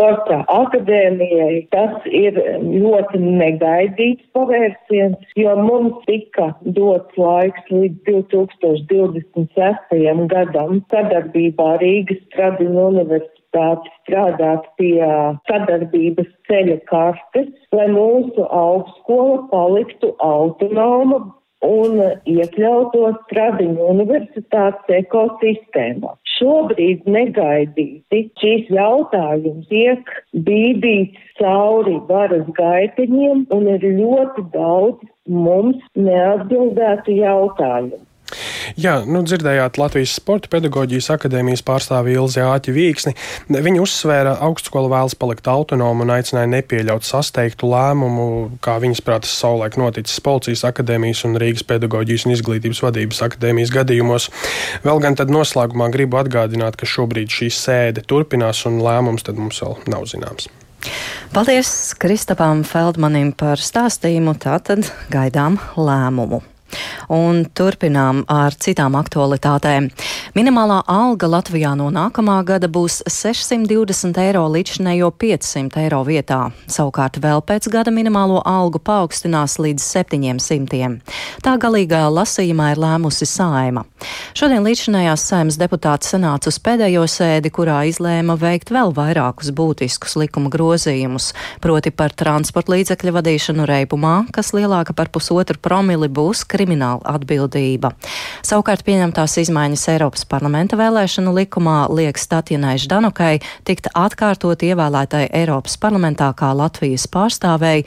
sporta 0.00 0.38
akadēmijai 0.48 1.68
tas 1.74 2.06
ir 2.08 2.38
ļoti 2.64 3.18
negaidīts 3.20 4.24
pavērsiens, 4.32 5.20
jo 5.36 5.52
mums 5.60 5.98
tika 6.06 6.46
dots 6.78 7.18
laiks 7.20 7.60
līdz 7.68 8.00
2026. 8.08 10.24
gadam 10.32 10.80
sadarbībā 10.94 11.68
Rīgas 11.84 12.24
Tradiņu 12.32 12.80
universitāti 12.94 13.92
strādāt 13.98 14.64
pie 14.80 15.04
sadarbības 15.50 16.30
ceļa 16.48 16.78
kartes, 16.88 17.52
lai 17.76 17.88
mūsu 17.92 18.40
augstskola 18.48 19.52
paliktu 19.52 20.16
autonoma 20.24 21.20
un 21.66 22.00
iekļautos 22.28 23.18
Tradiņu 23.32 23.86
universitātes 23.92 24.94
ekosistēmā. 25.00 26.14
Šobrīd 26.38 27.08
negaidīti 27.10 28.22
šīs 28.40 28.70
jautājums 28.72 29.68
tiek 29.72 30.12
bīdīts 30.46 31.34
cauri 31.40 31.98
varas 32.08 32.46
gaiteņiem 32.56 33.46
un 33.56 33.68
ir 33.76 33.84
ļoti 34.00 34.46
daudz 34.54 35.04
mums 35.28 35.82
neatbildētu 35.96 37.18
jautājumu. 37.20 38.00
Jā, 38.78 39.00
nu, 39.08 39.22
dzirdējāt 39.26 39.78
Latvijas 39.80 40.12
Sporta 40.18 40.50
pedagoģijas 40.52 41.10
akadēmijas 41.14 41.62
pārstāvi 41.66 42.14
Ilzi 42.14 42.42
Āķi 42.44 42.74
Vīksni. 42.76 43.14
Viņa 43.50 43.82
uzsvēra, 43.82 44.36
augstskola 44.46 44.90
vēlas 44.92 45.16
palikt 45.18 45.48
autonoma 45.50 46.04
un 46.06 46.14
aicināja 46.14 46.50
nepieļaut 46.52 47.06
sasteigtu 47.06 47.70
lēmumu, 47.72 48.28
kā 48.64 48.78
viņas 48.82 49.02
prātas 49.06 49.34
savulaik 49.40 49.78
noticis 49.80 50.22
Policijas 50.24 50.66
akadēmijas 50.68 51.24
un 51.28 51.38
Rīgas 51.40 51.66
pedagoģijas 51.66 52.28
un 52.28 52.36
izglītības 52.36 52.84
vadības 52.86 53.24
akadēmijas 53.30 53.74
gadījumos. 53.74 54.30
Vēl 54.86 55.02
gan 55.02 55.18
tad 55.18 55.32
noslēgumā 55.34 55.90
gribu 55.94 56.20
atgādināt, 56.22 56.78
ka 56.78 56.88
šobrīd 56.88 57.32
šī 57.32 57.50
sēde 57.54 58.06
turpinās 58.06 58.66
un 58.70 58.82
lēmums 58.84 59.26
tad 59.26 59.40
mums 59.40 59.62
vēl 59.64 59.78
nav 59.90 60.06
zināms. 60.10 60.50
Paldies 61.34 61.94
Kristapam 62.00 62.64
Feldmanim 62.64 63.34
par 63.36 63.60
stāstījumu. 63.60 64.34
Tātad 64.40 64.88
gaidām 65.12 65.60
lēmumu. 65.76 66.40
Un 67.10 67.44
turpinām 67.56 68.24
ar 68.30 68.54
citām 68.54 68.96
aktualitātēm. 68.98 69.88
Minimālā 70.36 70.80
alga 70.90 71.28
Latvijā 71.30 71.72
no 71.78 71.88
nākamā 71.94 72.38
gada 72.46 72.68
būs 72.70 73.00
620 73.10 74.20
eiro 74.22 74.44
līdzinējo 74.52 75.10
500 75.20 75.84
eiro 75.84 76.02
vietā. 76.06 76.40
Savukārt 76.70 77.18
vēl 77.22 77.42
pēc 77.46 77.68
gada 77.72 77.92
minimālo 77.94 78.40
algu 78.46 78.78
paaugstinās 78.82 79.58
līdz 79.62 79.82
700. 79.84 80.90
Tā 81.44 81.56
galīgā 81.60 82.04
lasījumā 82.12 82.70
ir 82.74 82.82
lēmusi 82.82 83.28
Saima. 83.28 83.84
Šodien 84.36 84.64
līdzinējās 84.64 85.24
Saimas 85.30 85.58
deputāti 85.60 86.08
sanāca 86.08 86.50
uz 86.50 86.58
pēdējo 86.62 87.04
sēdi, 87.10 87.50
kurā 87.54 87.82
izlēma 87.90 88.36
veikt 88.40 88.72
vēl 88.74 88.94
vairākus 88.96 89.50
būtiskus 89.56 90.16
likuma 90.20 90.50
grozījumus, 90.52 91.32
proti 91.62 91.92
par 91.94 92.14
transporta 92.16 92.74
līdzekļu 92.76 93.14
vadīšanu 93.18 93.66
reibumā, 93.68 94.14
kas 94.34 94.54
lielāka 94.56 94.94
par 94.96 95.10
pusotru 95.12 95.58
promili 95.60 96.08
būs 96.08 96.44
krimināla 96.60 97.00
atbildība. 97.16 97.94
Savukārt 98.44 98.84
pieņemtās 98.84 99.38
izmaiņas 99.40 99.86
Eiropas 99.94 100.26
parlamenta 100.28 100.76
vēlēšanu 100.80 101.32
likumā 101.38 101.88
liek 101.92 102.20
Statjanai 102.20 102.76
Ždanukai 102.80 103.38
tikt 103.68 103.88
atkārtot 103.96 104.60
ievēlētai 104.66 105.30
Eiropas 105.40 105.78
parlamentā 105.80 106.30
kā 106.36 106.52
Latvijas 106.56 107.06
pārstāvēji, 107.10 107.86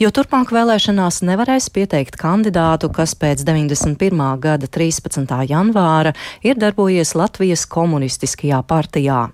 jo 0.00 0.10
turpmāk 0.14 0.54
vēlēšanās 0.54 1.20
nevarēs 1.28 1.68
pieteikt 1.74 2.16
kandidātu, 2.20 2.90
kas 2.94 3.14
pēc 3.18 3.44
91. 3.44 4.24
gada 4.40 4.70
13. 4.70 5.36
janvāra 5.50 6.14
ir 6.44 6.60
darbojies 6.60 7.14
Latvijas 7.18 7.66
komunistiskajā 7.68 8.62
partijā. 8.68 9.26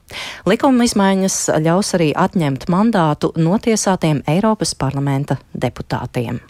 Likuma 0.50 0.88
izmaiņas 0.88 1.40
ļaus 1.62 1.94
arī 1.98 2.10
atņemt 2.16 2.66
mandātu 2.72 3.34
notiesātiem 3.38 4.24
Eiropas 4.30 4.74
parlamenta 4.78 5.38
deputātiem. 5.54 6.40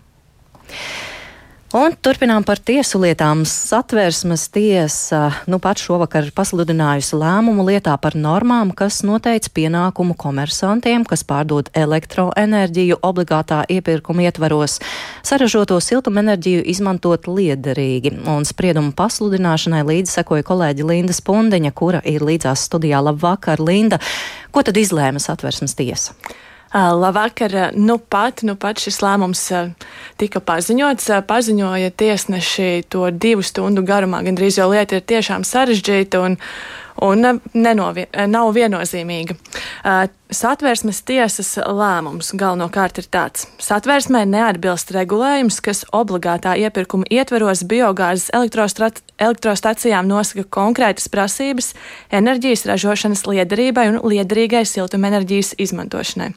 Un 1.71 1.93
turpinām 2.03 2.43
par 2.43 2.59
tiesu 2.59 2.99
lietām. 2.99 3.45
Satversmes 3.47 4.49
tiesa 4.51 5.29
nu 5.47 5.61
pat 5.63 5.79
šovakar 5.79 6.27
pasludinājusi 6.35 7.15
lēmumu 7.15 7.63
lietā 7.69 7.95
par 8.03 8.17
normām, 8.19 8.73
kas 8.75 9.05
noteica 9.07 9.53
pienākumu 9.55 10.17
komersantiem, 10.19 11.05
kas 11.07 11.23
pārdod 11.23 11.71
elektroenerģiju 11.79 12.99
obligātā 13.07 13.61
iepirkuma 13.71 14.27
ietvaros, 14.27 14.81
saražoto 15.23 15.79
siltumenerģiju 15.79 16.67
izmantot 16.75 17.31
liederīgi. 17.31 18.17
Un 18.27 18.51
spriedumu 18.51 18.91
pasludināšanai 18.99 19.87
līdzi 19.95 20.19
sekoja 20.19 20.51
kolēģi 20.51 20.91
Linda 20.91 21.15
Spundeņa, 21.15 21.71
kura 21.71 22.03
ir 22.03 22.27
līdzās 22.27 22.67
studijā. 22.67 22.99
Labvakar, 22.99 23.63
Linda! 23.63 24.03
Ko 24.51 24.67
tad 24.67 24.75
izlēma 24.75 25.23
satversmes 25.23 25.79
tiesa? 25.79 26.19
Labvakar, 26.75 27.73
nu 27.75 27.99
pat, 27.99 28.45
nu 28.47 28.55
pat 28.55 28.79
šis 28.79 29.01
lēmums 29.03 29.43
tika 30.21 30.39
paziņots. 30.39 31.09
Paziņoja 31.27 31.91
tiesneši 31.99 32.85
to 32.89 33.09
divu 33.11 33.43
stundu 33.43 33.83
garumā, 33.83 34.23
gandrīz 34.23 34.61
jau 34.61 34.69
lieta 34.71 35.01
ir 35.01 35.03
tiešām 35.03 35.43
sarežģīta 35.43 36.23
un, 36.23 36.39
un 37.03 37.41
nenovie, 37.59 38.07
nav 38.31 38.53
viennozīmīga. 38.55 39.35
Satversmes 40.31 41.01
tiesas 41.03 41.57
lēmums 41.59 42.29
galvenokārt 42.39 43.01
ir 43.03 43.07
tāds: 43.11 43.49
Satversmē 43.59 44.23
neatbilst 44.31 44.93
regulējums, 44.95 45.57
kas 45.59 45.83
obligātā 45.91 46.53
iepirkuma 46.55 47.09
ietveros 47.11 47.65
biogāzes 47.67 48.31
elektrostacijām 48.31 50.07
nosaka 50.07 50.45
konkrētas 50.55 51.11
prasības 51.11 51.73
enerģijas 52.15 52.63
ražošanas 52.71 53.25
liederībai 53.27 53.89
un 53.91 53.99
liederīgai 54.13 54.63
siltumenerģijas 54.71 55.57
izmantošanai. 55.67 56.31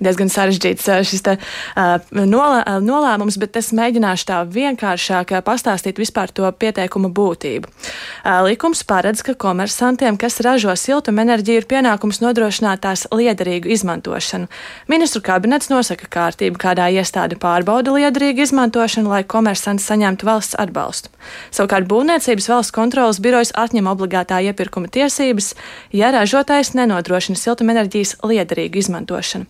Diezgan 0.00 0.32
sarežģīts 0.32 0.88
šis 1.04 1.26
te, 1.28 1.36
uh, 1.36 2.00
nolē, 2.16 2.64
nolēmums, 2.80 3.36
bet 3.42 3.60
es 3.60 3.74
mēģināšu 3.76 4.28
tā 4.32 4.40
vienkāršāk 4.56 5.36
pastāstīt 5.44 6.00
vispār 6.00 6.32
to 6.32 6.48
pieteikuma 6.48 7.12
būtību. 7.12 7.68
Uh, 7.68 8.40
likums 8.48 8.86
paredz, 8.88 9.20
ka 9.20 9.36
komersantiem, 9.36 10.16
kas 10.16 10.40
ražo 10.40 10.72
siltumenerģiju, 10.72 11.60
ir 11.60 11.68
pienākums 11.68 12.24
nodrošināt 12.24 12.86
tās 12.88 13.04
liederības 13.12 13.33
liederīgu 13.34 13.68
izmantošanu. 13.74 14.46
Ministru 14.88 15.22
kabinets 15.24 15.70
nosaka 15.72 16.06
kārtību, 16.10 16.58
kādā 16.60 16.88
iestāde 16.94 17.36
pārbauda 17.40 17.94
liederīgu 17.94 18.44
izmantošanu, 18.46 19.10
lai 19.10 19.24
komersants 19.24 19.86
saņemtu 19.90 20.26
valsts 20.28 20.58
atbalstu. 20.58 21.10
Savukārt 21.54 21.88
Būvniecības 21.90 22.48
valsts 22.50 22.74
kontrolas 22.74 23.20
birojas 23.22 23.52
atņem 23.56 23.88
obligātā 23.90 24.40
iepirkuma 24.44 24.90
tiesības, 24.92 25.54
ja 25.92 26.12
ražotājs 26.14 26.74
nenodrošina 26.76 27.38
siltumenerģijas 27.40 28.16
liederīgu 28.24 28.80
izmantošanu. 28.82 29.48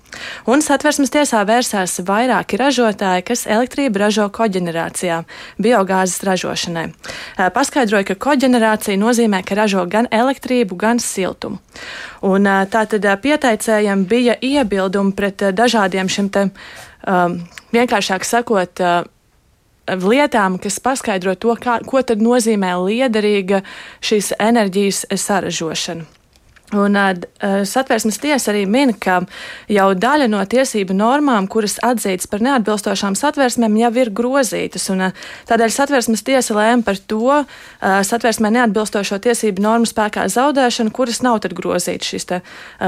Un 0.50 0.64
satversmes 0.64 1.12
tiesā 1.14 1.42
vērsās 1.48 1.98
vairāki 2.06 2.58
ražotāji, 2.60 3.26
kas 3.30 3.46
elektrību 3.50 4.02
ražo 4.02 4.28
koģenerācijā, 4.34 5.22
biogāzes 5.58 6.22
ražošanai. 6.26 6.88
Paskaidroja, 7.54 8.08
ka 8.12 8.18
koģenerācija 8.28 8.98
nozīmē, 9.00 9.42
ka 9.46 9.58
ražo 9.58 9.84
gan 9.90 10.08
elektrību, 10.10 10.78
gan 10.78 11.02
siltumu. 11.02 11.60
Un, 12.24 12.46
tā 12.72 12.84
tad 12.88 13.04
pieteicējiem 13.74 14.04
bija 14.06 14.36
iebildumi 14.40 15.14
pret 15.14 15.42
dažādiem 15.54 16.08
šiem 16.08 16.28
te, 16.30 16.50
um, 17.06 17.40
vienkāršāk 17.72 18.24
sakot, 18.24 18.80
uh, 18.80 19.04
lietām, 19.88 20.58
kas 20.58 20.80
paskaidro 20.80 21.34
to, 21.34 21.56
kā, 21.56 21.80
ko 21.84 22.02
tad 22.02 22.22
nozīmē 22.22 22.74
liederīga 22.86 23.62
šīs 24.00 24.34
enerģijas 24.38 25.06
saražošana. 25.10 26.04
Un 26.72 26.96
uh, 26.96 27.12
satversmes 27.68 28.16
tiesa 28.18 28.48
arī 28.50 28.64
min, 28.66 28.94
ka 28.96 29.20
jau 29.68 29.90
daļa 29.94 30.30
no 30.32 30.40
tiesību 30.48 30.94
normām, 30.96 31.44
kuras 31.50 31.76
atzītas 31.84 32.26
par 32.30 32.40
neatbilstošām 32.42 33.14
satversmēm, 33.18 33.76
jau 33.82 33.90
ir 34.00 34.10
grozītas. 34.16 34.88
Un, 34.94 35.04
uh, 35.04 35.26
tādēļ 35.50 35.74
satversmes 35.74 36.24
tiesa 36.24 36.56
lēma 36.56 36.86
par 36.86 36.96
to 36.98 37.20
uh, 37.36 37.44
satversmē 37.84 38.50
neatbilstošo 38.56 39.20
tiesību 39.26 39.62
normu 39.62 39.88
spēkā 39.90 40.24
zaudēšanu, 40.32 40.94
kuras 40.96 41.20
nav 41.26 41.42
tad 41.44 41.52
grozītas 41.58 42.08
šīs 42.14 42.28
te, 42.32 42.40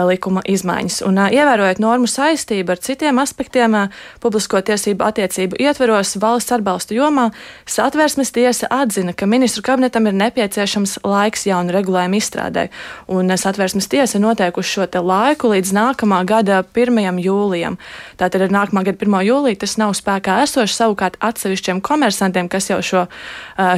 likuma 0.08 0.40
izmaiņas. 0.48 1.02
Un, 1.06 1.20
ievērojot 1.36 1.80
normu 1.82 2.08
saistību 2.10 2.72
ar 2.72 2.80
citiem 2.82 3.20
aspektiem, 3.20 3.76
publisko 4.24 4.62
tiesību 4.64 5.04
attiecību 5.04 5.60
ietveros 5.62 6.16
valsts 6.22 6.56
atbalsta 6.56 6.96
jomā, 6.96 7.28
satversmes 7.68 8.32
tiesa 8.34 8.70
atzina, 8.72 9.12
ka 9.12 9.28
ministru 9.28 9.62
kabinetam 9.66 10.08
ir 10.08 10.16
nepieciešams 10.16 10.98
laiks 11.04 11.46
jaunu 11.50 11.76
regulējumu 11.76 12.20
izstrādē. 12.20 12.68
Un, 13.12 13.30
satversmes 13.66 13.88
tiesa 13.90 14.18
noteikuši 14.22 14.70
šo 14.70 15.02
laiku 15.02 15.50
līdz 15.50 15.72
nākamā 15.74 16.20
gada 16.26 16.62
1. 16.62 17.18
jūlijam. 17.18 17.78
Tātad 18.16 18.44
ar 18.46 18.52
nākamā 18.54 18.84
gada 18.86 18.98
1. 19.02 19.26
jūliju 19.26 19.58
tas 19.58 19.76
nav 19.76 19.94
spēkā 19.98 20.44
esošs 20.44 20.76
savukārt 20.78 21.16
atsevišķiem 21.18 21.80
komersantiem, 21.82 22.48
kas 22.48 22.70
jau 22.70 22.78
šo, 22.78 23.06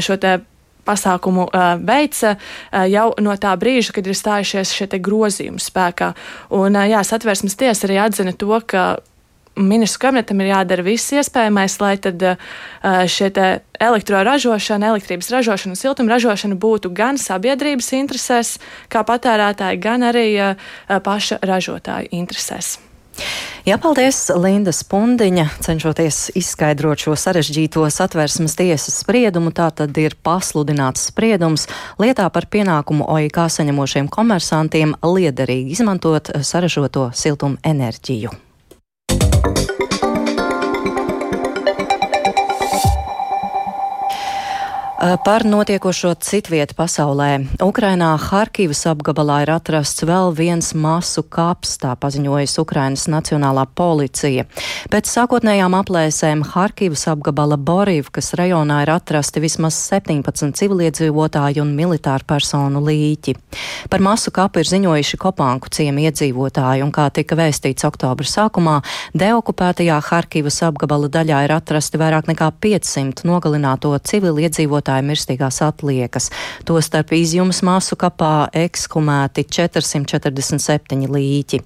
šo 0.04 0.16
te 0.20 0.40
pasākumu 0.84 1.48
uh, 1.48 1.80
veica 1.80 2.36
uh, 2.36 2.84
jau 2.84 3.14
no 3.20 3.32
tā 3.40 3.54
brīža, 3.56 3.94
kad 3.96 4.06
ir 4.06 4.16
stājušies 4.16 4.72
šie 4.76 5.00
grozījumi 5.00 5.60
spēkā. 5.60 6.12
Un, 6.52 6.76
jā, 6.88 7.00
satversmes 7.04 7.56
tiesa 7.56 7.88
arī 7.88 7.96
atzina 8.04 8.32
to, 8.36 8.60
ka 8.68 8.98
ministru 9.58 10.06
kabinetam 10.06 10.40
ir 10.42 10.52
jādara 10.52 10.86
viss 10.86 11.12
iespējamais, 11.12 11.78
lai 11.82 11.94
tad 12.02 12.24
šie 13.10 13.30
elektroražošana, 13.78 14.94
elektrības 14.94 15.30
ražošana 15.34 15.74
un 15.76 15.80
siltuma 15.80 16.16
ražošana 16.16 16.58
būtu 16.58 16.94
gan 16.94 17.18
sabiedrības 17.20 17.92
interesēs, 18.00 18.56
kā 18.92 19.04
patērētāji, 19.06 19.80
gan 19.82 20.06
arī 20.10 20.28
paša 20.86 21.42
ražotāju 21.46 22.14
interesēs. 22.18 22.78
Jā, 23.66 23.74
paldies, 23.82 24.20
Linda 24.38 24.72
Spundiņa, 24.72 25.48
cenšoties 25.66 26.20
izskaidrot 26.38 27.02
šo 27.02 27.16
sarežģīto 27.18 27.82
satversmes 27.90 28.54
tiesas 28.58 29.00
spriedumu. 29.02 29.50
Tā 29.52 29.68
tad 29.82 29.98
ir 30.00 30.16
pasludināts 30.24 31.10
spriedums 31.10 31.66
lietā 32.00 32.30
par 32.32 32.46
pienākumu 32.46 33.10
OIK 33.18 33.44
saņemošiem 33.58 34.08
komersantiem 34.14 34.96
liederīgi 35.02 35.74
izmantot 35.76 36.30
saražoto 36.46 37.10
siltumu 37.10 37.58
enerģiju. 39.44 39.72
Eh, 39.72 39.77
par 44.98 45.44
notiekošo 45.46 46.14
citvietu 46.18 46.74
pasaulē. 46.74 47.46
Ukrainā 47.62 48.16
Harkivas 48.18 48.82
apgabalā 48.90 49.44
ir 49.44 49.52
atrasts 49.54 50.02
vēl 50.02 50.32
viens 50.34 50.72
masu 50.74 51.22
kaps, 51.22 51.76
tā 51.78 51.92
paziņojas 51.94 52.58
Ukrainas 52.58 53.06
Nacionālā 53.06 53.62
policija. 53.78 54.48
Pēc 54.90 55.06
sākotnējām 55.06 55.76
aplēsēm 55.78 56.42
Harkivas 56.50 57.06
apgabala 57.12 57.54
Borivkas 57.56 58.32
rajonā 58.34 58.80
ir 58.82 58.92
atrasti 58.96 59.42
vismaz 59.44 59.78
17 59.86 60.50
civiliedzīvotāju 60.58 61.62
un 61.62 61.70
militāru 61.78 62.26
personu 62.26 62.82
līķi. 62.82 63.36
Par 63.90 64.02
masu 64.02 64.34
kapu 64.34 64.64
ir 64.64 64.66
ziņojuši 64.66 65.22
Kopanku 65.22 65.70
ciemi 65.70 66.08
iedzīvotāji, 66.10 66.82
un 66.82 66.90
kā 66.90 67.06
tika 67.14 67.38
vēstīts 67.38 67.86
oktobra 67.86 68.26
sākumā, 68.26 68.80
deokupētajā 69.14 70.02
Harkivas 70.10 70.58
apgabala 70.66 71.06
daļā 71.06 71.46
ir 71.46 71.56
atrasti 71.60 72.02
vairāk 72.02 72.26
nekā 72.34 72.50
500 72.66 73.22
nogalināto 73.30 73.94
civiliedzīvotāju 73.94 74.87
iedzīvotāju 74.88 75.04
mirstīgās 75.06 75.60
atliekas. 75.62 76.30
Tostarp 76.64 77.12
izjums 77.12 77.62
māsu 77.62 77.96
kapā 77.96 78.48
ekshumēti 78.52 79.44
447 79.44 81.08
līķi. 81.12 81.60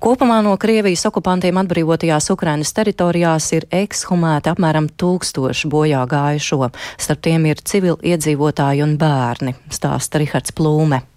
Kopumā 0.00 0.42
no 0.42 0.56
Krievijas 0.56 1.06
okupantiem 1.06 1.58
atbrīvotajās 1.58 2.30
Ukrainas 2.30 2.72
teritorijās 2.72 3.52
ir 3.52 3.66
ekshumēti 3.70 4.52
apmēram 4.52 4.88
tūkstoši 4.88 5.68
bojā 5.68 6.04
gājušo. 6.06 6.70
Starp 6.98 7.22
tiem 7.22 7.46
ir 7.46 7.62
civili 7.64 8.14
iedzīvotāji 8.14 8.84
un 8.84 8.98
bērni, 8.98 9.56
stāsta 9.70 10.22
Rihards 10.22 10.54
Plūme. 10.54 11.11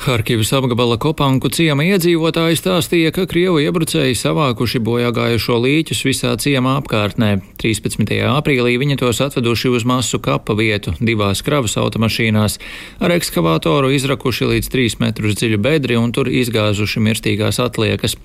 Harkivas 0.00 0.48
apgabala 0.56 0.96
Kopanku 0.96 1.50
ciema 1.52 1.84
iedzīvotāji 1.84 2.56
stāstīja, 2.56 3.10
ka 3.12 3.26
Krievu 3.28 3.58
iebrucēji 3.60 4.16
savākuši 4.16 4.80
bojāgājušo 4.80 5.58
līķus 5.60 5.98
visā 6.08 6.30
ciemā 6.40 6.78
apkārtnē. 6.80 7.34
13. 7.60 8.08
aprīlī 8.32 8.78
viņi 8.80 8.96
tos 9.02 9.20
atveduši 9.20 9.68
uz 9.68 9.84
masu 9.84 10.16
kapa 10.24 10.56
vietu 10.56 10.94
divās 11.04 11.42
kravas 11.44 11.76
automašīnās, 11.76 12.56
ar 13.04 13.12
ekskavātoru 13.12 13.90
izrakuši 13.92 14.48
līdz 14.54 14.70
3 14.72 14.96
metrus 15.02 15.36
dziļu 15.36 15.58
bedri 15.60 16.00
un 16.00 16.14
tur 16.16 16.32
izgāzuši 16.32 17.04
mirstīgās 17.04 17.60
atliekas. 17.60 18.16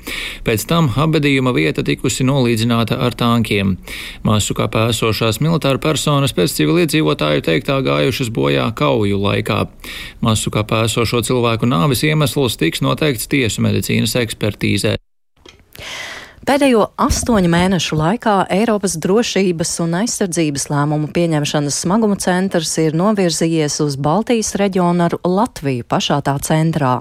Pēc 0.47 0.63
tam 0.71 0.87
apbedījuma 0.95 1.51
vieta 1.59 1.83
tikusi 1.83 2.23
nolīdzināta 2.23 3.01
ar 3.03 3.19
tankiem. 3.19 3.75
Masu 4.23 4.55
kapā 4.55 4.85
esošās 4.93 5.41
militāra 5.43 5.83
personas 5.83 6.31
pēc 6.39 6.55
civiliedzīvotāju 6.55 7.43
teiktā 7.51 7.81
gājušas 7.83 8.31
bojā 8.31 8.71
kauju 8.79 9.19
laikā. 9.27 9.59
Masu 10.23 10.55
kapā 10.55 10.85
esošo 10.87 11.19
cilvēku 11.27 11.64
cilvēku 11.65 11.71
nāves 11.71 12.03
iemesls 12.05 12.57
tiks 12.57 12.81
noteikts 12.81 13.27
tiesu 13.27 13.61
medicīnas 13.61 14.15
ekspertīzē. 14.15 14.97
Pēdējo 16.45 16.83
astoņu 17.01 17.49
mēnešu 17.49 17.95
laikā 17.97 18.33
Eiropas 18.53 18.93
drošības 19.01 19.71
un 19.81 19.95
aizsardzības 20.03 20.67
lēmumu 20.69 21.07
pieņemšanas 21.15 21.79
smaguma 21.81 22.19
centrs 22.21 22.75
ir 22.83 22.93
novirzījies 22.93 23.79
uz 23.81 23.95
Baltijas 23.97 24.51
reģionu 24.61 25.07
ar 25.07 25.15
Latviju 25.25 25.87
pašā 25.89 26.19
tā 26.27 26.35
centrā. 26.45 26.91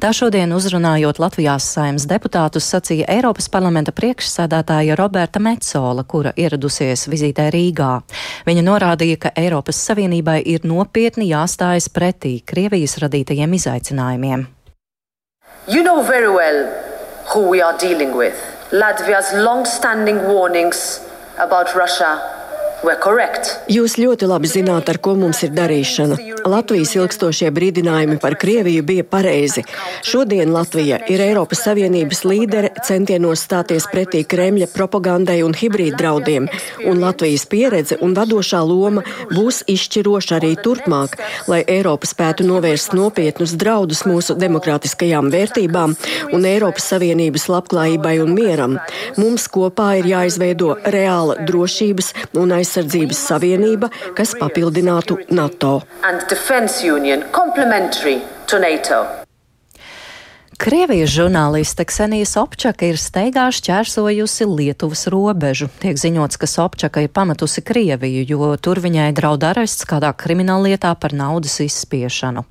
Tā 0.00 0.14
šodien 0.16 0.56
uzrunājot 0.56 1.20
Latvijās 1.20 1.68
saimnes 1.76 2.08
deputātus 2.08 2.70
sacīja 2.72 3.10
Eiropas 3.18 3.50
parlamenta 3.52 3.92
priekšsēdētāja 3.92 4.96
Roberta 4.96 5.44
Metzola, 5.44 6.06
kura 6.08 6.32
ieradusies 6.32 7.04
vizītē 7.12 7.50
Rīgā. 7.52 7.92
Viņa 8.48 8.64
norādīja, 8.64 9.20
ka 9.26 9.36
Eiropas 9.36 9.84
Savienībai 9.90 10.40
ir 10.56 10.64
nopietni 10.64 11.28
jāstājas 11.34 11.92
pretī 11.92 12.38
Krievijas 12.40 12.96
radītajiem 13.04 13.60
izaicinājumiem. 13.60 14.48
You 15.68 15.84
know 15.84 16.00
very 16.00 16.32
well 16.32 16.70
who 17.34 17.50
we 17.50 17.60
are 17.60 17.76
dealing 17.76 18.16
with. 18.16 18.55
Latvia's 18.72 19.32
long-standing 19.32 20.24
warnings 20.24 21.00
about 21.38 21.74
Russia 21.74 22.35
Jūs 23.66 23.96
ļoti 23.98 24.28
labi 24.30 24.46
zināt, 24.46 24.86
ar 24.86 25.00
ko 25.02 25.16
mums 25.18 25.40
ir 25.42 25.50
darīšana. 25.56 26.16
Latvijas 26.46 26.92
ilgstošie 26.94 27.48
brīdinājumi 27.50 28.20
par 28.22 28.36
Krieviju 28.38 28.84
bija 28.86 29.02
pareizi. 29.10 29.64
Šodien 30.06 30.52
Latvija 30.54 31.00
ir 31.10 31.22
Eiropas 31.24 31.64
Savienības 31.66 32.22
līdere 32.28 32.70
centienos 32.86 33.42
stāties 33.42 33.88
pretī 33.90 34.20
Kremļa 34.22 34.68
propagandai 34.70 35.40
un 35.42 35.56
hibrīd 35.58 35.96
draudiem, 35.98 36.46
un 36.86 37.02
Latvijas 37.02 37.48
pieredze 37.50 37.98
un 38.06 38.14
vadošā 38.14 38.60
loma 38.62 39.02
būs 39.32 39.64
izšķiroša 39.74 40.38
arī 40.38 40.52
turpmāk, 40.62 41.18
lai 41.50 41.64
Eiropa 41.66 42.06
spētu 42.06 42.46
novērst 42.46 42.94
nopietnus 42.94 43.56
draudus 43.58 44.04
mūsu 44.06 44.38
demokrātiskajām 44.38 45.32
vērtībām 45.34 45.98
un 46.38 46.48
Eiropas 46.52 46.86
Savienības 46.94 47.48
labklājībai 47.50 48.14
un 48.22 48.32
mieram. 48.38 48.78
Mums 49.18 49.50
kopā 49.50 49.96
ir 49.98 50.12
jāizveido 50.14 50.76
reāla 50.86 51.40
drošības 51.50 52.14
un 52.38 52.54
aizsardzības 52.54 52.75
aizsardzības 52.76 53.20
savienība, 53.30 53.90
kas 54.16 54.34
papildinātu 54.36 55.18
NATO. 55.30 55.80
Krievijas 60.56 61.10
žurnāliste 61.12 61.84
Ksenija 61.84 62.24
Sobčaka 62.24 62.86
ir 62.88 62.96
steigā 62.96 63.44
šķērsojusi 63.52 64.46
Lietuvas 64.48 65.04
robežu. 65.12 65.68
Tiek 65.82 65.98
ziņots, 66.00 66.38
ka 66.40 66.48
Sobčaka 66.48 67.02
ir 67.04 67.12
pametusi 67.12 67.60
Krieviju, 67.60 68.24
jo 68.24 68.48
tur 68.56 68.80
viņai 68.80 69.10
draud 69.16 69.44
arests 69.44 69.84
kādā 69.84 70.14
krimināllietā 70.16 70.94
par 70.96 71.12
naudas 71.12 71.58
izspiešanu. 71.60 72.46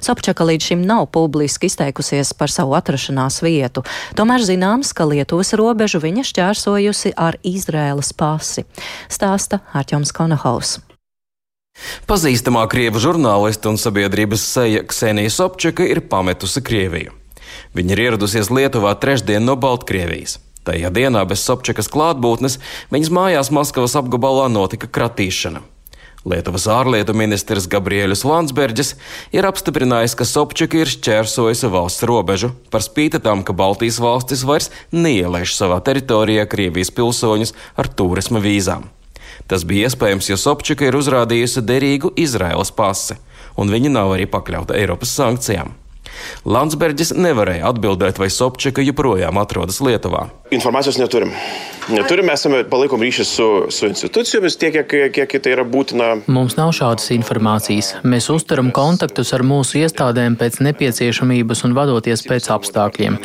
Sobčaka 0.00 0.46
līdz 0.48 0.70
šim 0.70 0.86
nav 0.88 1.10
publiski 1.12 1.68
izteikusies 1.68 2.32
par 2.32 2.48
savu 2.48 2.78
atrašanās 2.80 3.42
vietu, 3.44 3.84
tomēr 4.16 4.40
zināms, 4.40 4.94
ka 4.96 5.04
Lietuvas 5.04 5.52
robežu 5.52 6.00
viņa 6.00 6.24
šķērsojusi 6.32 7.12
ar 7.12 7.36
Izrēlas 7.44 8.14
pasi. 8.16 8.64
Stāsta 9.12 9.60
Arķoms 9.76 10.16
Konahaus. 10.16 10.78
Pazīstamā 12.08 12.64
krievu 12.72 13.00
žurnāliste 13.00 13.68
un 13.68 13.76
sabiedrības 13.80 14.42
seja 14.56 14.84
Ksenija 14.88 15.30
Sobčaka 15.32 15.84
ir 15.86 16.06
pametusi 16.08 16.64
Krieviju. 16.64 17.19
Viņa 17.76 17.94
ir 17.94 18.04
ieradusies 18.06 18.50
Lietuvā 18.50 18.96
trešdien 18.98 19.44
no 19.46 19.54
Baltkrievijas. 19.60 20.40
Tajā 20.66 20.90
dienā 20.92 21.22
bez 21.24 21.40
Sobčakas 21.46 21.88
klātbūtnes 21.88 22.58
viņas 22.92 23.12
mājās 23.14 23.52
Maskavas 23.54 23.94
apgabalā 23.96 24.48
notika 24.52 24.90
kratīšana. 24.90 25.62
Lietuvas 26.28 26.66
ārlietu 26.68 27.14
ministrs 27.16 27.64
Gabriēlis 27.70 28.26
Landsbergis 28.28 28.92
ir 29.32 29.46
apstiprinājis, 29.48 30.12
ka 30.18 30.26
Sobčaka 30.28 30.82
ir 30.82 30.90
šķērsojusi 30.92 31.70
valsts 31.72 32.04
robežu, 32.04 32.50
par 32.68 32.84
spīti 32.84 33.22
tam, 33.24 33.40
ka 33.40 33.56
Baltijas 33.56 34.02
valstis 34.04 34.44
vairs 34.44 34.68
neielaiž 34.92 35.54
savā 35.56 35.78
teritorijā 35.80 36.44
Krievijas 36.44 36.92
pilsoņus 36.92 37.54
ar 37.80 37.88
turisma 37.88 38.42
vīzām. 38.44 38.90
Tas 39.48 39.64
bija 39.64 39.88
iespējams, 39.88 40.28
jo 40.28 40.36
Sobčaka 40.36 40.90
ir 40.90 40.98
uzrādījusi 40.98 41.64
derīgu 41.64 42.12
Izraēlas 42.20 42.74
pasi, 42.76 43.16
un 43.56 43.72
viņa 43.72 43.94
nav 43.96 44.12
arī 44.18 44.28
pakļauta 44.28 44.76
Eiropas 44.76 45.16
sankcijām. 45.16 45.72
Landsbergis 46.44 47.14
nevarēja 47.16 47.70
atbildēt, 47.70 48.20
vai 48.20 48.30
Sobčika 48.32 48.84
joprojām 48.84 49.38
atrodas 49.42 49.80
Lietuvā. 49.84 50.28
Informācijas 50.54 50.98
neturim. 51.00 51.34
Neturim, 51.88 52.26
mēs 52.28 52.42
esam 52.44 52.54
palaikom 52.70 53.00
ryšius 53.02 53.30
su, 53.34 53.46
su 53.72 53.88
institūcijomis 53.88 54.56
tiek, 54.60 54.76
kiek, 54.90 55.16
kiek 55.16 55.32
tai 55.42 55.54
yra 55.54 55.64
būtina. 55.66 56.10
Mums 56.30 56.56
nav 56.58 56.74
šādas 56.76 57.08
informācijas. 57.14 57.94
Mēs 58.04 58.28
uzturam 58.32 58.68
kontaktus 58.74 59.32
ar 59.36 59.44
mūsu 59.46 59.80
iestādēm 59.80 60.36
pēc 60.40 60.60
nepieciešamības 60.66 61.64
un 61.66 61.74
vadoties 61.78 62.22
pēc 62.28 62.50
apstākļiem. 62.54 63.18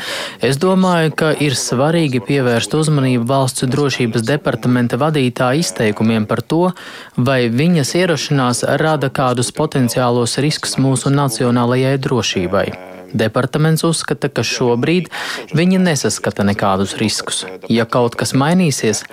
Es 0.45 0.59
domāju, 0.61 1.13
ka 1.19 1.33
ir 1.43 1.57
svarīgi 1.59 2.23
pievērst 2.25 2.77
uzmanību 2.79 3.27
valsts 3.29 3.67
drošības 3.69 4.25
departamenta 4.25 4.99
vadītāja 5.01 5.61
izteikumiem 5.61 6.25
par 6.29 6.41
to, 6.41 6.71
vai 7.17 7.45
viņas 7.51 7.95
ierašanās 8.01 8.65
rada 8.81 9.11
kādus 9.13 9.51
potenciālos 9.55 10.39
riskus 10.41 10.79
mūsu 10.81 11.13
nacionālajai 11.13 11.97
drošībai. 12.07 12.67
Departaments 13.15 13.85
uzskata, 13.87 14.29
ka 14.29 14.43
šobrīd 14.45 15.07
viņi 15.55 15.79
nesaskata 15.81 16.45
nekādus 16.47 16.97
riskus. 16.99 17.45
Ja 17.71 17.87
kaut 17.87 18.17
kas 18.19 18.35
mainīsies, 18.37 19.05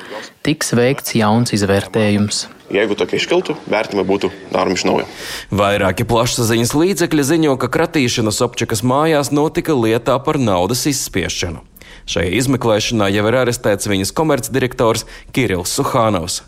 tiks 0.47 0.75
veikts 0.77 1.15
jauns 1.19 1.55
izvērtējums. 1.55 2.47
Jeigu 2.73 2.97
tokie 2.97 3.19
iškiltu, 3.21 3.55
vērtījumi 3.69 4.05
būtu 4.09 4.31
darāmi 4.51 4.79
iš 4.79 4.87
naujo. 4.89 5.09
Vairāki 5.53 6.07
plašsaziņas 6.09 6.73
līdzekļi 6.73 7.27
ziņo, 7.29 7.59
ka 7.61 7.69
kratīšana 7.73 8.33
Sobčakas 8.33 8.81
mājās 8.81 9.29
notika 9.35 9.77
lietā 9.77 10.17
par 10.25 10.41
naudas 10.41 10.87
izspiešanu. 10.89 11.61
Šajā 12.09 12.33
izmeklēšanā 12.41 13.11
jau 13.13 13.27
ir 13.29 13.39
arestēts 13.45 13.91
viņas 13.93 14.15
komercdirektors 14.17 15.05
Kirills 15.37 15.77
Suhānovs. 15.77 16.41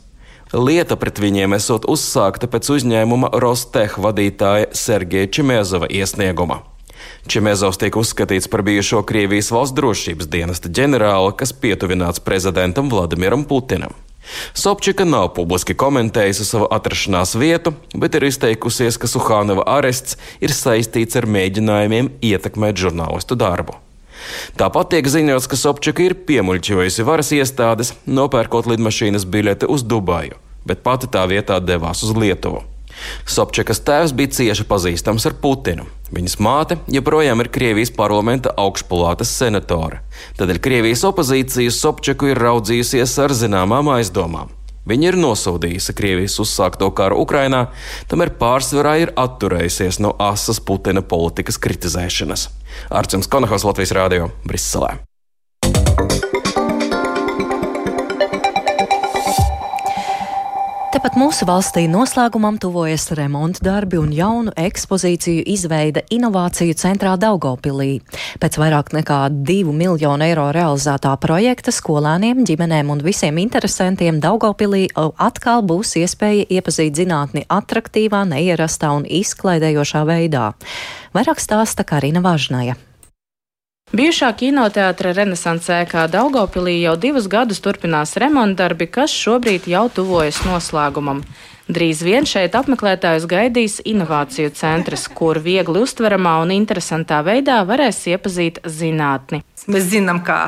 Lieta 0.55 0.97
pret 0.97 1.19
viņiem 1.19 1.57
esot 1.57 1.87
uzsākta 1.91 2.49
pēc 2.51 2.69
uzņēmuma 2.77 3.33
Rosteh 3.43 3.97
vadītāja 3.99 4.71
Sergeja 4.77 5.31
Čimēzova 5.37 5.91
iesnieguma. 5.91 6.63
Čemezovs 7.31 7.81
tiek 7.81 7.97
uzskatīts 7.97 8.51
par 8.53 8.63
bijušo 8.67 9.03
Krievijas 9.09 9.51
valsts 9.55 9.77
drošības 9.77 10.29
dienesta 10.33 10.69
ģenerāli, 10.69 11.37
kas 11.41 11.55
pietuvināts 11.57 12.23
prezidentam 12.25 12.91
Vladimiram 12.93 13.47
Putinam. 13.49 13.95
Sobčika 14.55 15.05
nav 15.05 15.31
publiski 15.37 15.75
komentējusi 15.77 16.47
savu 16.49 16.69
atrašanās 16.73 17.35
vietu, 17.37 17.75
bet 17.95 18.17
ir 18.17 18.29
izteikusies, 18.29 18.99
ka 19.01 19.11
Suhānova 19.11 19.67
arests 19.77 20.19
ir 20.41 20.55
saistīts 20.55 21.19
ar 21.21 21.29
mēģinājumiem 21.29 22.13
ietekmēt 22.25 22.81
žurnālistu 22.81 23.37
darbu. 23.39 23.77
Tāpat 24.57 24.95
tiek 24.95 25.09
ziņots, 25.11 25.49
ka 25.51 25.59
Sobčika 25.61 26.05
ir 26.07 26.17
piemuļķojusi 26.29 27.05
varas 27.05 27.33
iestādes, 27.37 27.93
nopērkot 28.07 28.71
lidmašīnas 28.73 29.27
biļeti 29.29 29.69
uz 29.69 29.85
Dubaju, 29.85 30.39
bet 30.65 30.85
pati 30.87 31.11
tā 31.13 31.27
vietā 31.29 31.61
devās 31.61 32.05
uz 32.07 32.15
Lietuvu. 32.17 32.65
Sobčakas 33.27 33.83
tēvs 33.87 34.15
bija 34.17 34.33
cieši 34.39 34.67
pazīstams 34.71 35.29
ar 35.29 35.37
Putinu. 35.43 35.87
Viņas 36.15 36.37
māte 36.43 36.79
joprojām 36.93 37.43
ir 37.43 37.51
Krievijas 37.55 37.91
parlamenta 37.95 38.53
augšpalātas 38.61 39.33
senatore. 39.35 40.03
Tādēļ 40.39 40.61
Krievijas 40.63 41.07
opozīcija 41.09 41.73
Sobčaku 41.75 42.31
ir 42.33 42.43
raudzījusies 42.43 43.17
ar 43.25 43.35
zināmām 43.35 43.91
aizdomām. 43.97 44.53
Viņa 44.85 45.09
ir 45.09 45.17
nosodījusi 45.17 45.95
Krievijas 45.97 46.37
uzsākto 46.45 46.91
karu 46.97 47.23
Ukrainā, 47.25 47.63
tomēr 48.11 48.35
pārsvarā 48.41 48.99
ir 49.01 49.15
atturējusies 49.17 50.03
no 50.05 50.13
asas 50.21 50.61
Putina 50.61 51.01
politikas 51.01 51.57
kritizēšanas. 51.57 52.51
Arcēns 52.93 53.31
Konahos 53.33 53.65
Latvijas 53.65 53.97
Rādio 53.97 54.29
Briselē. 54.45 54.99
Tepat 60.95 61.17
mūsu 61.19 61.43
valstī 61.43 61.89
noslēgumam 61.91 62.55
tuvojas 62.63 63.09
remonta 63.19 63.65
darbi 63.67 63.99
un 63.99 64.13
jaunu 64.15 64.53
ekspozīciju 64.55 65.43
izveida 65.51 66.05
Inovāciju 66.15 66.77
centrā 66.79 67.17
Daugopilī. 67.19 67.97
Pēc 68.39 68.61
vairāk 68.63 68.93
nekā 68.95 69.19
2 69.35 69.75
miljonu 69.75 70.23
eiro 70.23 70.45
realizētā 70.55 71.17
projekta 71.19 71.75
skolēniem, 71.75 72.47
ģimenēm 72.47 72.95
un 72.95 73.03
visiem 73.03 73.43
interesantiem 73.43 74.23
Daugopilī 74.23 74.87
atkal 74.95 75.67
būs 75.67 75.97
iespēja 75.99 76.47
iepazīt 76.61 77.03
zinātni 77.03 77.43
atraktīvā, 77.51 78.23
neierastā 78.31 78.95
un 78.95 79.03
izklaidējošā 79.03 80.07
veidā. 80.07 80.53
Vairāk 81.11 81.43
stāsta 81.43 81.83
Karina 81.83 82.23
Važnaja. 82.23 82.79
Bijušā 83.95 84.33
kinoteātra 84.35 85.13
Renesansē, 85.15 85.77
kā 85.87 86.09
Daugopilī 86.11 86.81
jau 86.81 86.97
divus 86.99 87.29
gadus 87.31 87.61
turpinās 87.63 88.17
remontdarbi, 88.19 88.89
kas 88.91 89.13
šobrīd 89.15 89.69
jau 89.71 89.85
tuvojas 89.87 90.41
noslēgumam. 90.43 91.21
Drīz 91.71 92.01
vien 92.03 92.27
šeit 92.27 92.57
apmeklētājus 92.59 93.29
gaidīs 93.31 93.77
inovāciju 93.87 94.51
centrs, 94.59 95.05
kur 95.07 95.39
viegli 95.45 95.85
uztveramā 95.87 96.33
un 96.43 96.51
interesantā 96.57 97.21
veidā 97.23 97.61
varēs 97.69 98.03
iepazīt 98.11 98.59
zinātni. 98.67 99.45
Mēs 99.71 99.87
zinām, 99.95 100.25
ka 100.27 100.41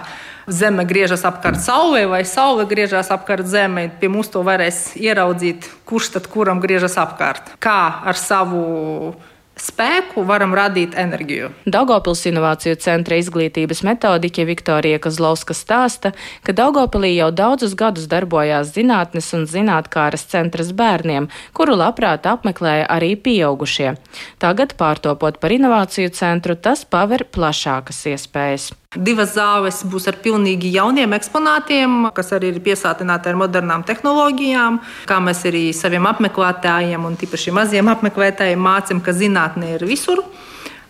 Zeme 0.50 0.82
griežas 0.90 1.22
apkārt 1.30 1.62
Saulē, 1.62 2.02
vai 2.10 2.24
Saule 2.26 2.66
griežas 2.66 3.12
apkārt 3.14 3.46
Zemē. 3.46 3.86
Pie 4.02 4.10
mums 4.10 4.34
to 4.34 4.42
varēs 4.42 4.96
ieraudzīt, 4.98 5.70
kurš 5.86 6.16
tad 6.18 6.26
kuram 6.34 6.58
griežas 6.58 6.98
apkārt. 6.98 7.54
Kā 7.62 7.78
ar 8.10 8.18
savu 8.18 9.14
spēku 9.60 10.24
varam 10.28 10.54
radīt 10.56 10.94
enerģiju. 10.98 11.50
Daugopils 11.66 12.24
Innovāciju 12.28 12.76
centra 12.82 13.18
izglītības 13.20 13.82
metodiķe 13.86 14.46
Viktorija 14.48 15.00
Kazlauska 15.02 15.56
stāsta, 15.56 16.12
ka 16.44 16.54
Daugopilī 16.56 17.14
jau 17.16 17.30
daudzus 17.34 17.76
gadus 17.78 18.08
darbojās 18.12 18.74
zinātnes 18.76 19.32
un 19.36 19.46
zinātkāras 19.50 20.26
centras 20.30 20.72
bērniem, 20.76 21.30
kuru 21.56 21.76
labprāt 21.80 22.28
apmeklēja 22.28 22.88
arī 22.92 23.14
pieaugušie. 23.16 23.96
Tagad, 24.42 24.76
pārtopot 24.78 25.40
par 25.40 25.56
inovāciju 25.56 26.12
centru, 26.14 26.56
tas 26.56 26.84
paver 26.84 27.26
plašākas 27.32 28.04
iespējas. 28.12 28.72
Divas 28.96 29.34
zāles 29.36 29.82
būs 29.84 30.06
ar 30.08 30.16
pilnīgi 30.24 30.70
jauniem 30.72 31.12
eksponātiem, 31.16 32.08
kas 32.16 32.32
arī 32.32 32.54
ir 32.54 32.62
piesātināti 32.64 33.28
ar 33.28 33.36
modernām 33.36 33.84
tehnoloģijām. 33.86 34.78
Kā 35.08 35.18
mēs 35.20 35.44
arī 35.48 35.68
saviem 35.76 36.08
apmeklētājiem, 36.08 37.04
un 37.04 37.18
tīpaši 37.20 37.52
maziem 37.56 37.90
apmeklētājiem, 37.92 38.62
mācām, 38.62 39.02
ka 39.04 39.12
zinātnē 39.16 39.74
ir 39.76 39.86
visur. 39.88 40.24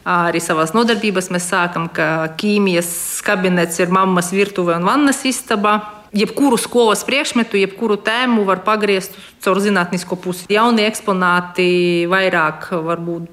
Arī 0.07 0.38
savās 0.38 0.71
nodarbībās 0.77 1.33
mēs 1.35 1.49
sākam, 1.51 1.88
ka 1.90 2.29
ķīmijas 2.38 2.90
kabinets 3.27 3.81
ir 3.83 3.90
mammas 3.90 4.31
virtuve 4.31 4.77
un 4.79 4.87
vannas 4.87 5.25
istaba. 5.27 5.81
Jebkuru 6.16 6.55
skolas 6.62 7.03
priekšmetu, 7.05 7.59
jebkuru 7.59 7.97
tēmu 8.07 8.45
var 8.47 8.62
pagriezt 8.64 9.19
caur 9.42 9.59
zinātnisko 9.61 10.16
pusi. 10.23 10.47
Jaunie 10.53 10.87
eksponāti 10.87 12.07
vairāk 12.09 12.71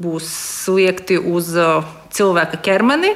būs 0.01 0.31
liekti 0.73 1.19
uz 1.21 1.53
cilvēka 2.17 2.59
ķermeni, 2.65 3.13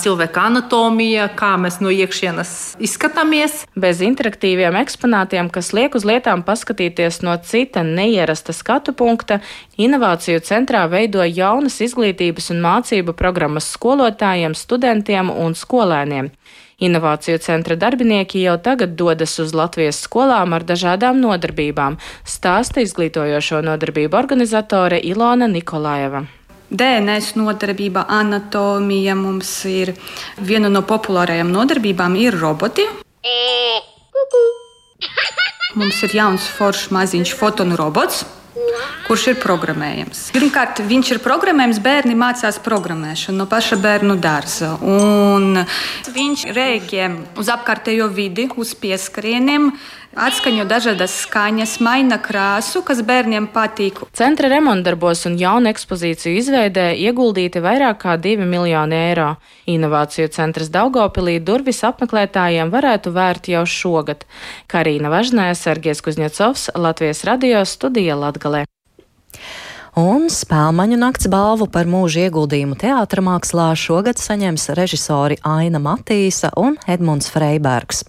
cilvēka 0.00 0.46
anatomija, 0.48 1.28
kā 1.36 1.54
mēs 1.60 1.78
no 1.84 1.92
iekšienes 1.92 2.52
izskatāmies. 2.82 3.62
Bez 3.76 4.00
interaktīviem 4.04 4.76
eksponātiem, 4.80 5.50
kas 5.52 5.72
liek 5.76 5.96
uz 5.98 6.06
lietām 6.08 6.44
paskatīties 6.46 7.22
no 7.26 7.36
cita 7.44 7.84
neierasta 7.86 8.54
skatu 8.56 8.94
punkta, 8.96 9.40
inovāciju 9.76 10.42
centrā 10.46 10.86
veido 10.90 11.24
jaunas 11.26 11.80
izglītības 11.84 12.52
un 12.54 12.62
mācību 12.64 13.16
programmas 13.18 13.68
skolotājiem, 13.76 14.56
studentiem 14.56 15.32
un 15.32 15.56
skolēniem. 15.58 16.32
Inovāciju 16.82 17.38
centra 17.38 17.76
darbinieki 17.78 18.40
jau 18.42 18.56
tagad 18.58 18.96
dodas 18.98 19.36
uz 19.38 19.52
Latvijas 19.54 20.00
skolām 20.02 20.56
ar 20.56 20.66
dažādām 20.66 21.20
nodarbībām, 21.22 22.00
stāsta 22.26 22.82
izglītojošo 22.82 23.62
nodarbību 23.62 24.18
organizatore 24.18 24.98
Ilona 25.12 25.46
Nikolājeva. 25.52 26.26
DNS 26.72 27.34
nodarbība, 27.36 28.06
anatomija 28.08 29.12
mums 29.18 29.50
ir 29.68 29.92
viena 30.40 30.70
no 30.72 30.80
populārajām 30.88 31.52
nodarbībām, 31.52 32.16
roboti. 32.40 32.86
Mums 35.76 36.02
ir 36.06 36.14
jauns 36.16 36.46
foršs 36.56 36.88
maziņš 36.92 37.34
fotonu 37.36 37.76
robots. 37.76 38.24
Kurš 39.06 39.26
ir 39.32 39.38
programmējams? 39.40 40.26
Pirmkārt, 40.32 40.82
viņš 40.88 41.14
ir 41.14 41.20
programmējams, 41.24 41.80
bērni 41.84 42.16
mācās 42.16 42.58
programmēšanu 42.64 43.40
no 43.40 43.46
paša 43.48 43.78
bērnu 43.80 44.16
dārza. 44.20 44.74
Viņš 46.12 46.44
rēģē 46.56 47.08
uz 47.40 47.50
apkārtējo 47.52 48.08
vidi, 48.12 48.48
uz 48.56 48.74
pieskarieniem, 48.78 49.72
atskaņo 50.16 50.64
dažādas 50.68 51.14
skaņas, 51.24 51.78
maina 51.84 52.18
krāsu, 52.22 52.82
kas 52.86 53.02
bērniem 53.06 53.48
patīk. 53.52 54.02
Centra 54.16 54.50
remontdarbos 54.52 55.24
un 55.30 55.38
jaunu 55.40 55.70
ekspozīciju 55.72 56.40
izveidē 56.40 56.90
ieguldīti 56.98 57.62
vairāk 57.64 58.02
kā 58.04 58.16
2 58.20 58.46
miljoni 58.48 58.98
eiro. 58.98 59.30
Inovāciju 59.70 60.28
centrs 60.34 60.72
Daugopilī 60.74 61.38
durvis 61.40 61.82
apmeklētājiem 61.88 62.72
varētu 62.72 63.14
vērt 63.14 63.48
jau 63.52 63.64
šogad. 63.66 64.26
Karīna 64.70 65.12
Važnē, 65.12 65.52
Sergies 65.58 66.04
Kuzņecovs, 66.04 66.70
Latvijas 66.76 67.24
radio 67.28 67.64
studija 67.68 68.18
Latgalē 68.18 68.66
un 69.98 70.30
Spēlmaņu 70.32 70.96
nakts 70.96 71.28
balvu 71.28 71.66
par 71.68 71.84
mūža 71.90 72.26
ieguldījumu 72.26 72.78
teātramākslā 72.80 73.66
šogad 73.76 74.16
saņems 74.20 74.70
režisori 74.78 75.36
Aina 75.44 75.76
Matīsa 75.82 76.48
un 76.56 76.78
Edmunds 76.88 77.28
Freibergs. 77.32 78.00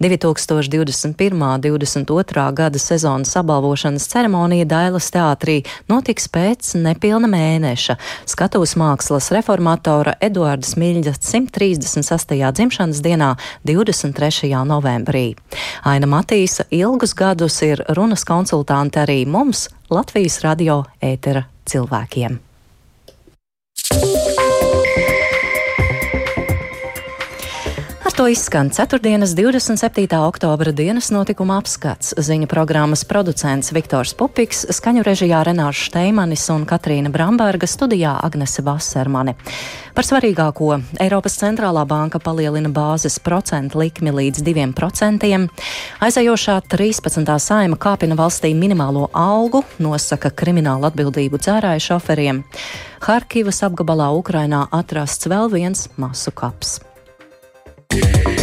2021. 0.00 1.12
22. 1.60 2.46
gada 2.56 2.80
sezonas 2.80 3.34
apbalvošanas 3.36 4.08
ceremonija 4.08 4.64
Dailas 4.70 5.10
teātrī 5.12 5.58
notiks 5.92 6.30
pēc 6.32 6.72
nepilna 6.80 7.28
mēneša 7.28 7.98
skatuves 8.24 8.76
mākslas 8.80 9.28
reformatora 9.36 10.16
Eduarda 10.24 10.64
Smiļģa 10.64 11.18
136. 11.20 12.36
dzimšanas 12.56 13.04
dienā 13.04 13.34
23. 13.68 14.54
novembrī. 14.64 15.26
Aina 15.84 16.08
Matīsa 16.08 16.64
ilgus 16.72 17.12
gadus 17.18 17.60
ir 17.66 17.84
runas 17.92 18.24
konsultante 18.24 19.04
arī 19.04 19.26
mums, 19.28 19.68
Latvijas 19.86 20.40
radio 20.42 20.80
ētera 20.98 21.44
cilvēkiem. 21.70 22.40
To 28.16 28.28
izskan 28.28 28.70
4. 28.70 28.98
27. 28.98 30.26
oktobra 30.26 30.72
dienas 30.72 31.10
notikuma 31.10 31.58
apskats. 31.58 32.14
Ziņu 32.16 32.46
programmas 32.48 33.04
producents 33.04 33.72
Viktors 33.72 34.14
Pupiks, 34.16 34.62
skaņu 34.72 35.02
režijā 35.04 35.42
Renārs 35.44 35.82
Šteimanis 35.90 36.46
un 36.54 36.64
Katrīna 36.64 37.12
Bramberga 37.12 37.68
studijā 37.68 38.14
Agnese 38.24 38.64
Vasermane. 38.64 39.34
Par 39.92 40.08
svarīgāko 40.08 40.78
Eiropas 41.02 41.36
centrālā 41.42 41.84
banka 41.84 42.16
palielina 42.18 42.72
bāzes 42.72 43.18
procentu 43.20 43.82
likmi 43.84 44.14
līdz 44.16 44.40
2%. 44.48 45.48
Aizējošā 46.00 46.56
13. 46.72 47.36
saima 47.36 47.76
kāpina 47.76 48.16
valstī 48.16 48.54
minimālo 48.56 49.10
algu, 49.12 49.60
nosaka 49.76 50.32
kriminālu 50.32 50.88
atbildību 50.88 51.36
dzērāju 51.36 51.88
šoferiem. 51.90 52.44
Harkivas 53.04 53.60
apgabalā 53.68 54.08
Ukrainā 54.16 54.66
atrasts 54.72 55.28
vēl 55.28 55.52
viens 55.52 55.88
masu 56.00 56.32
kaps. 56.32 56.78
Yeah. 57.92 58.35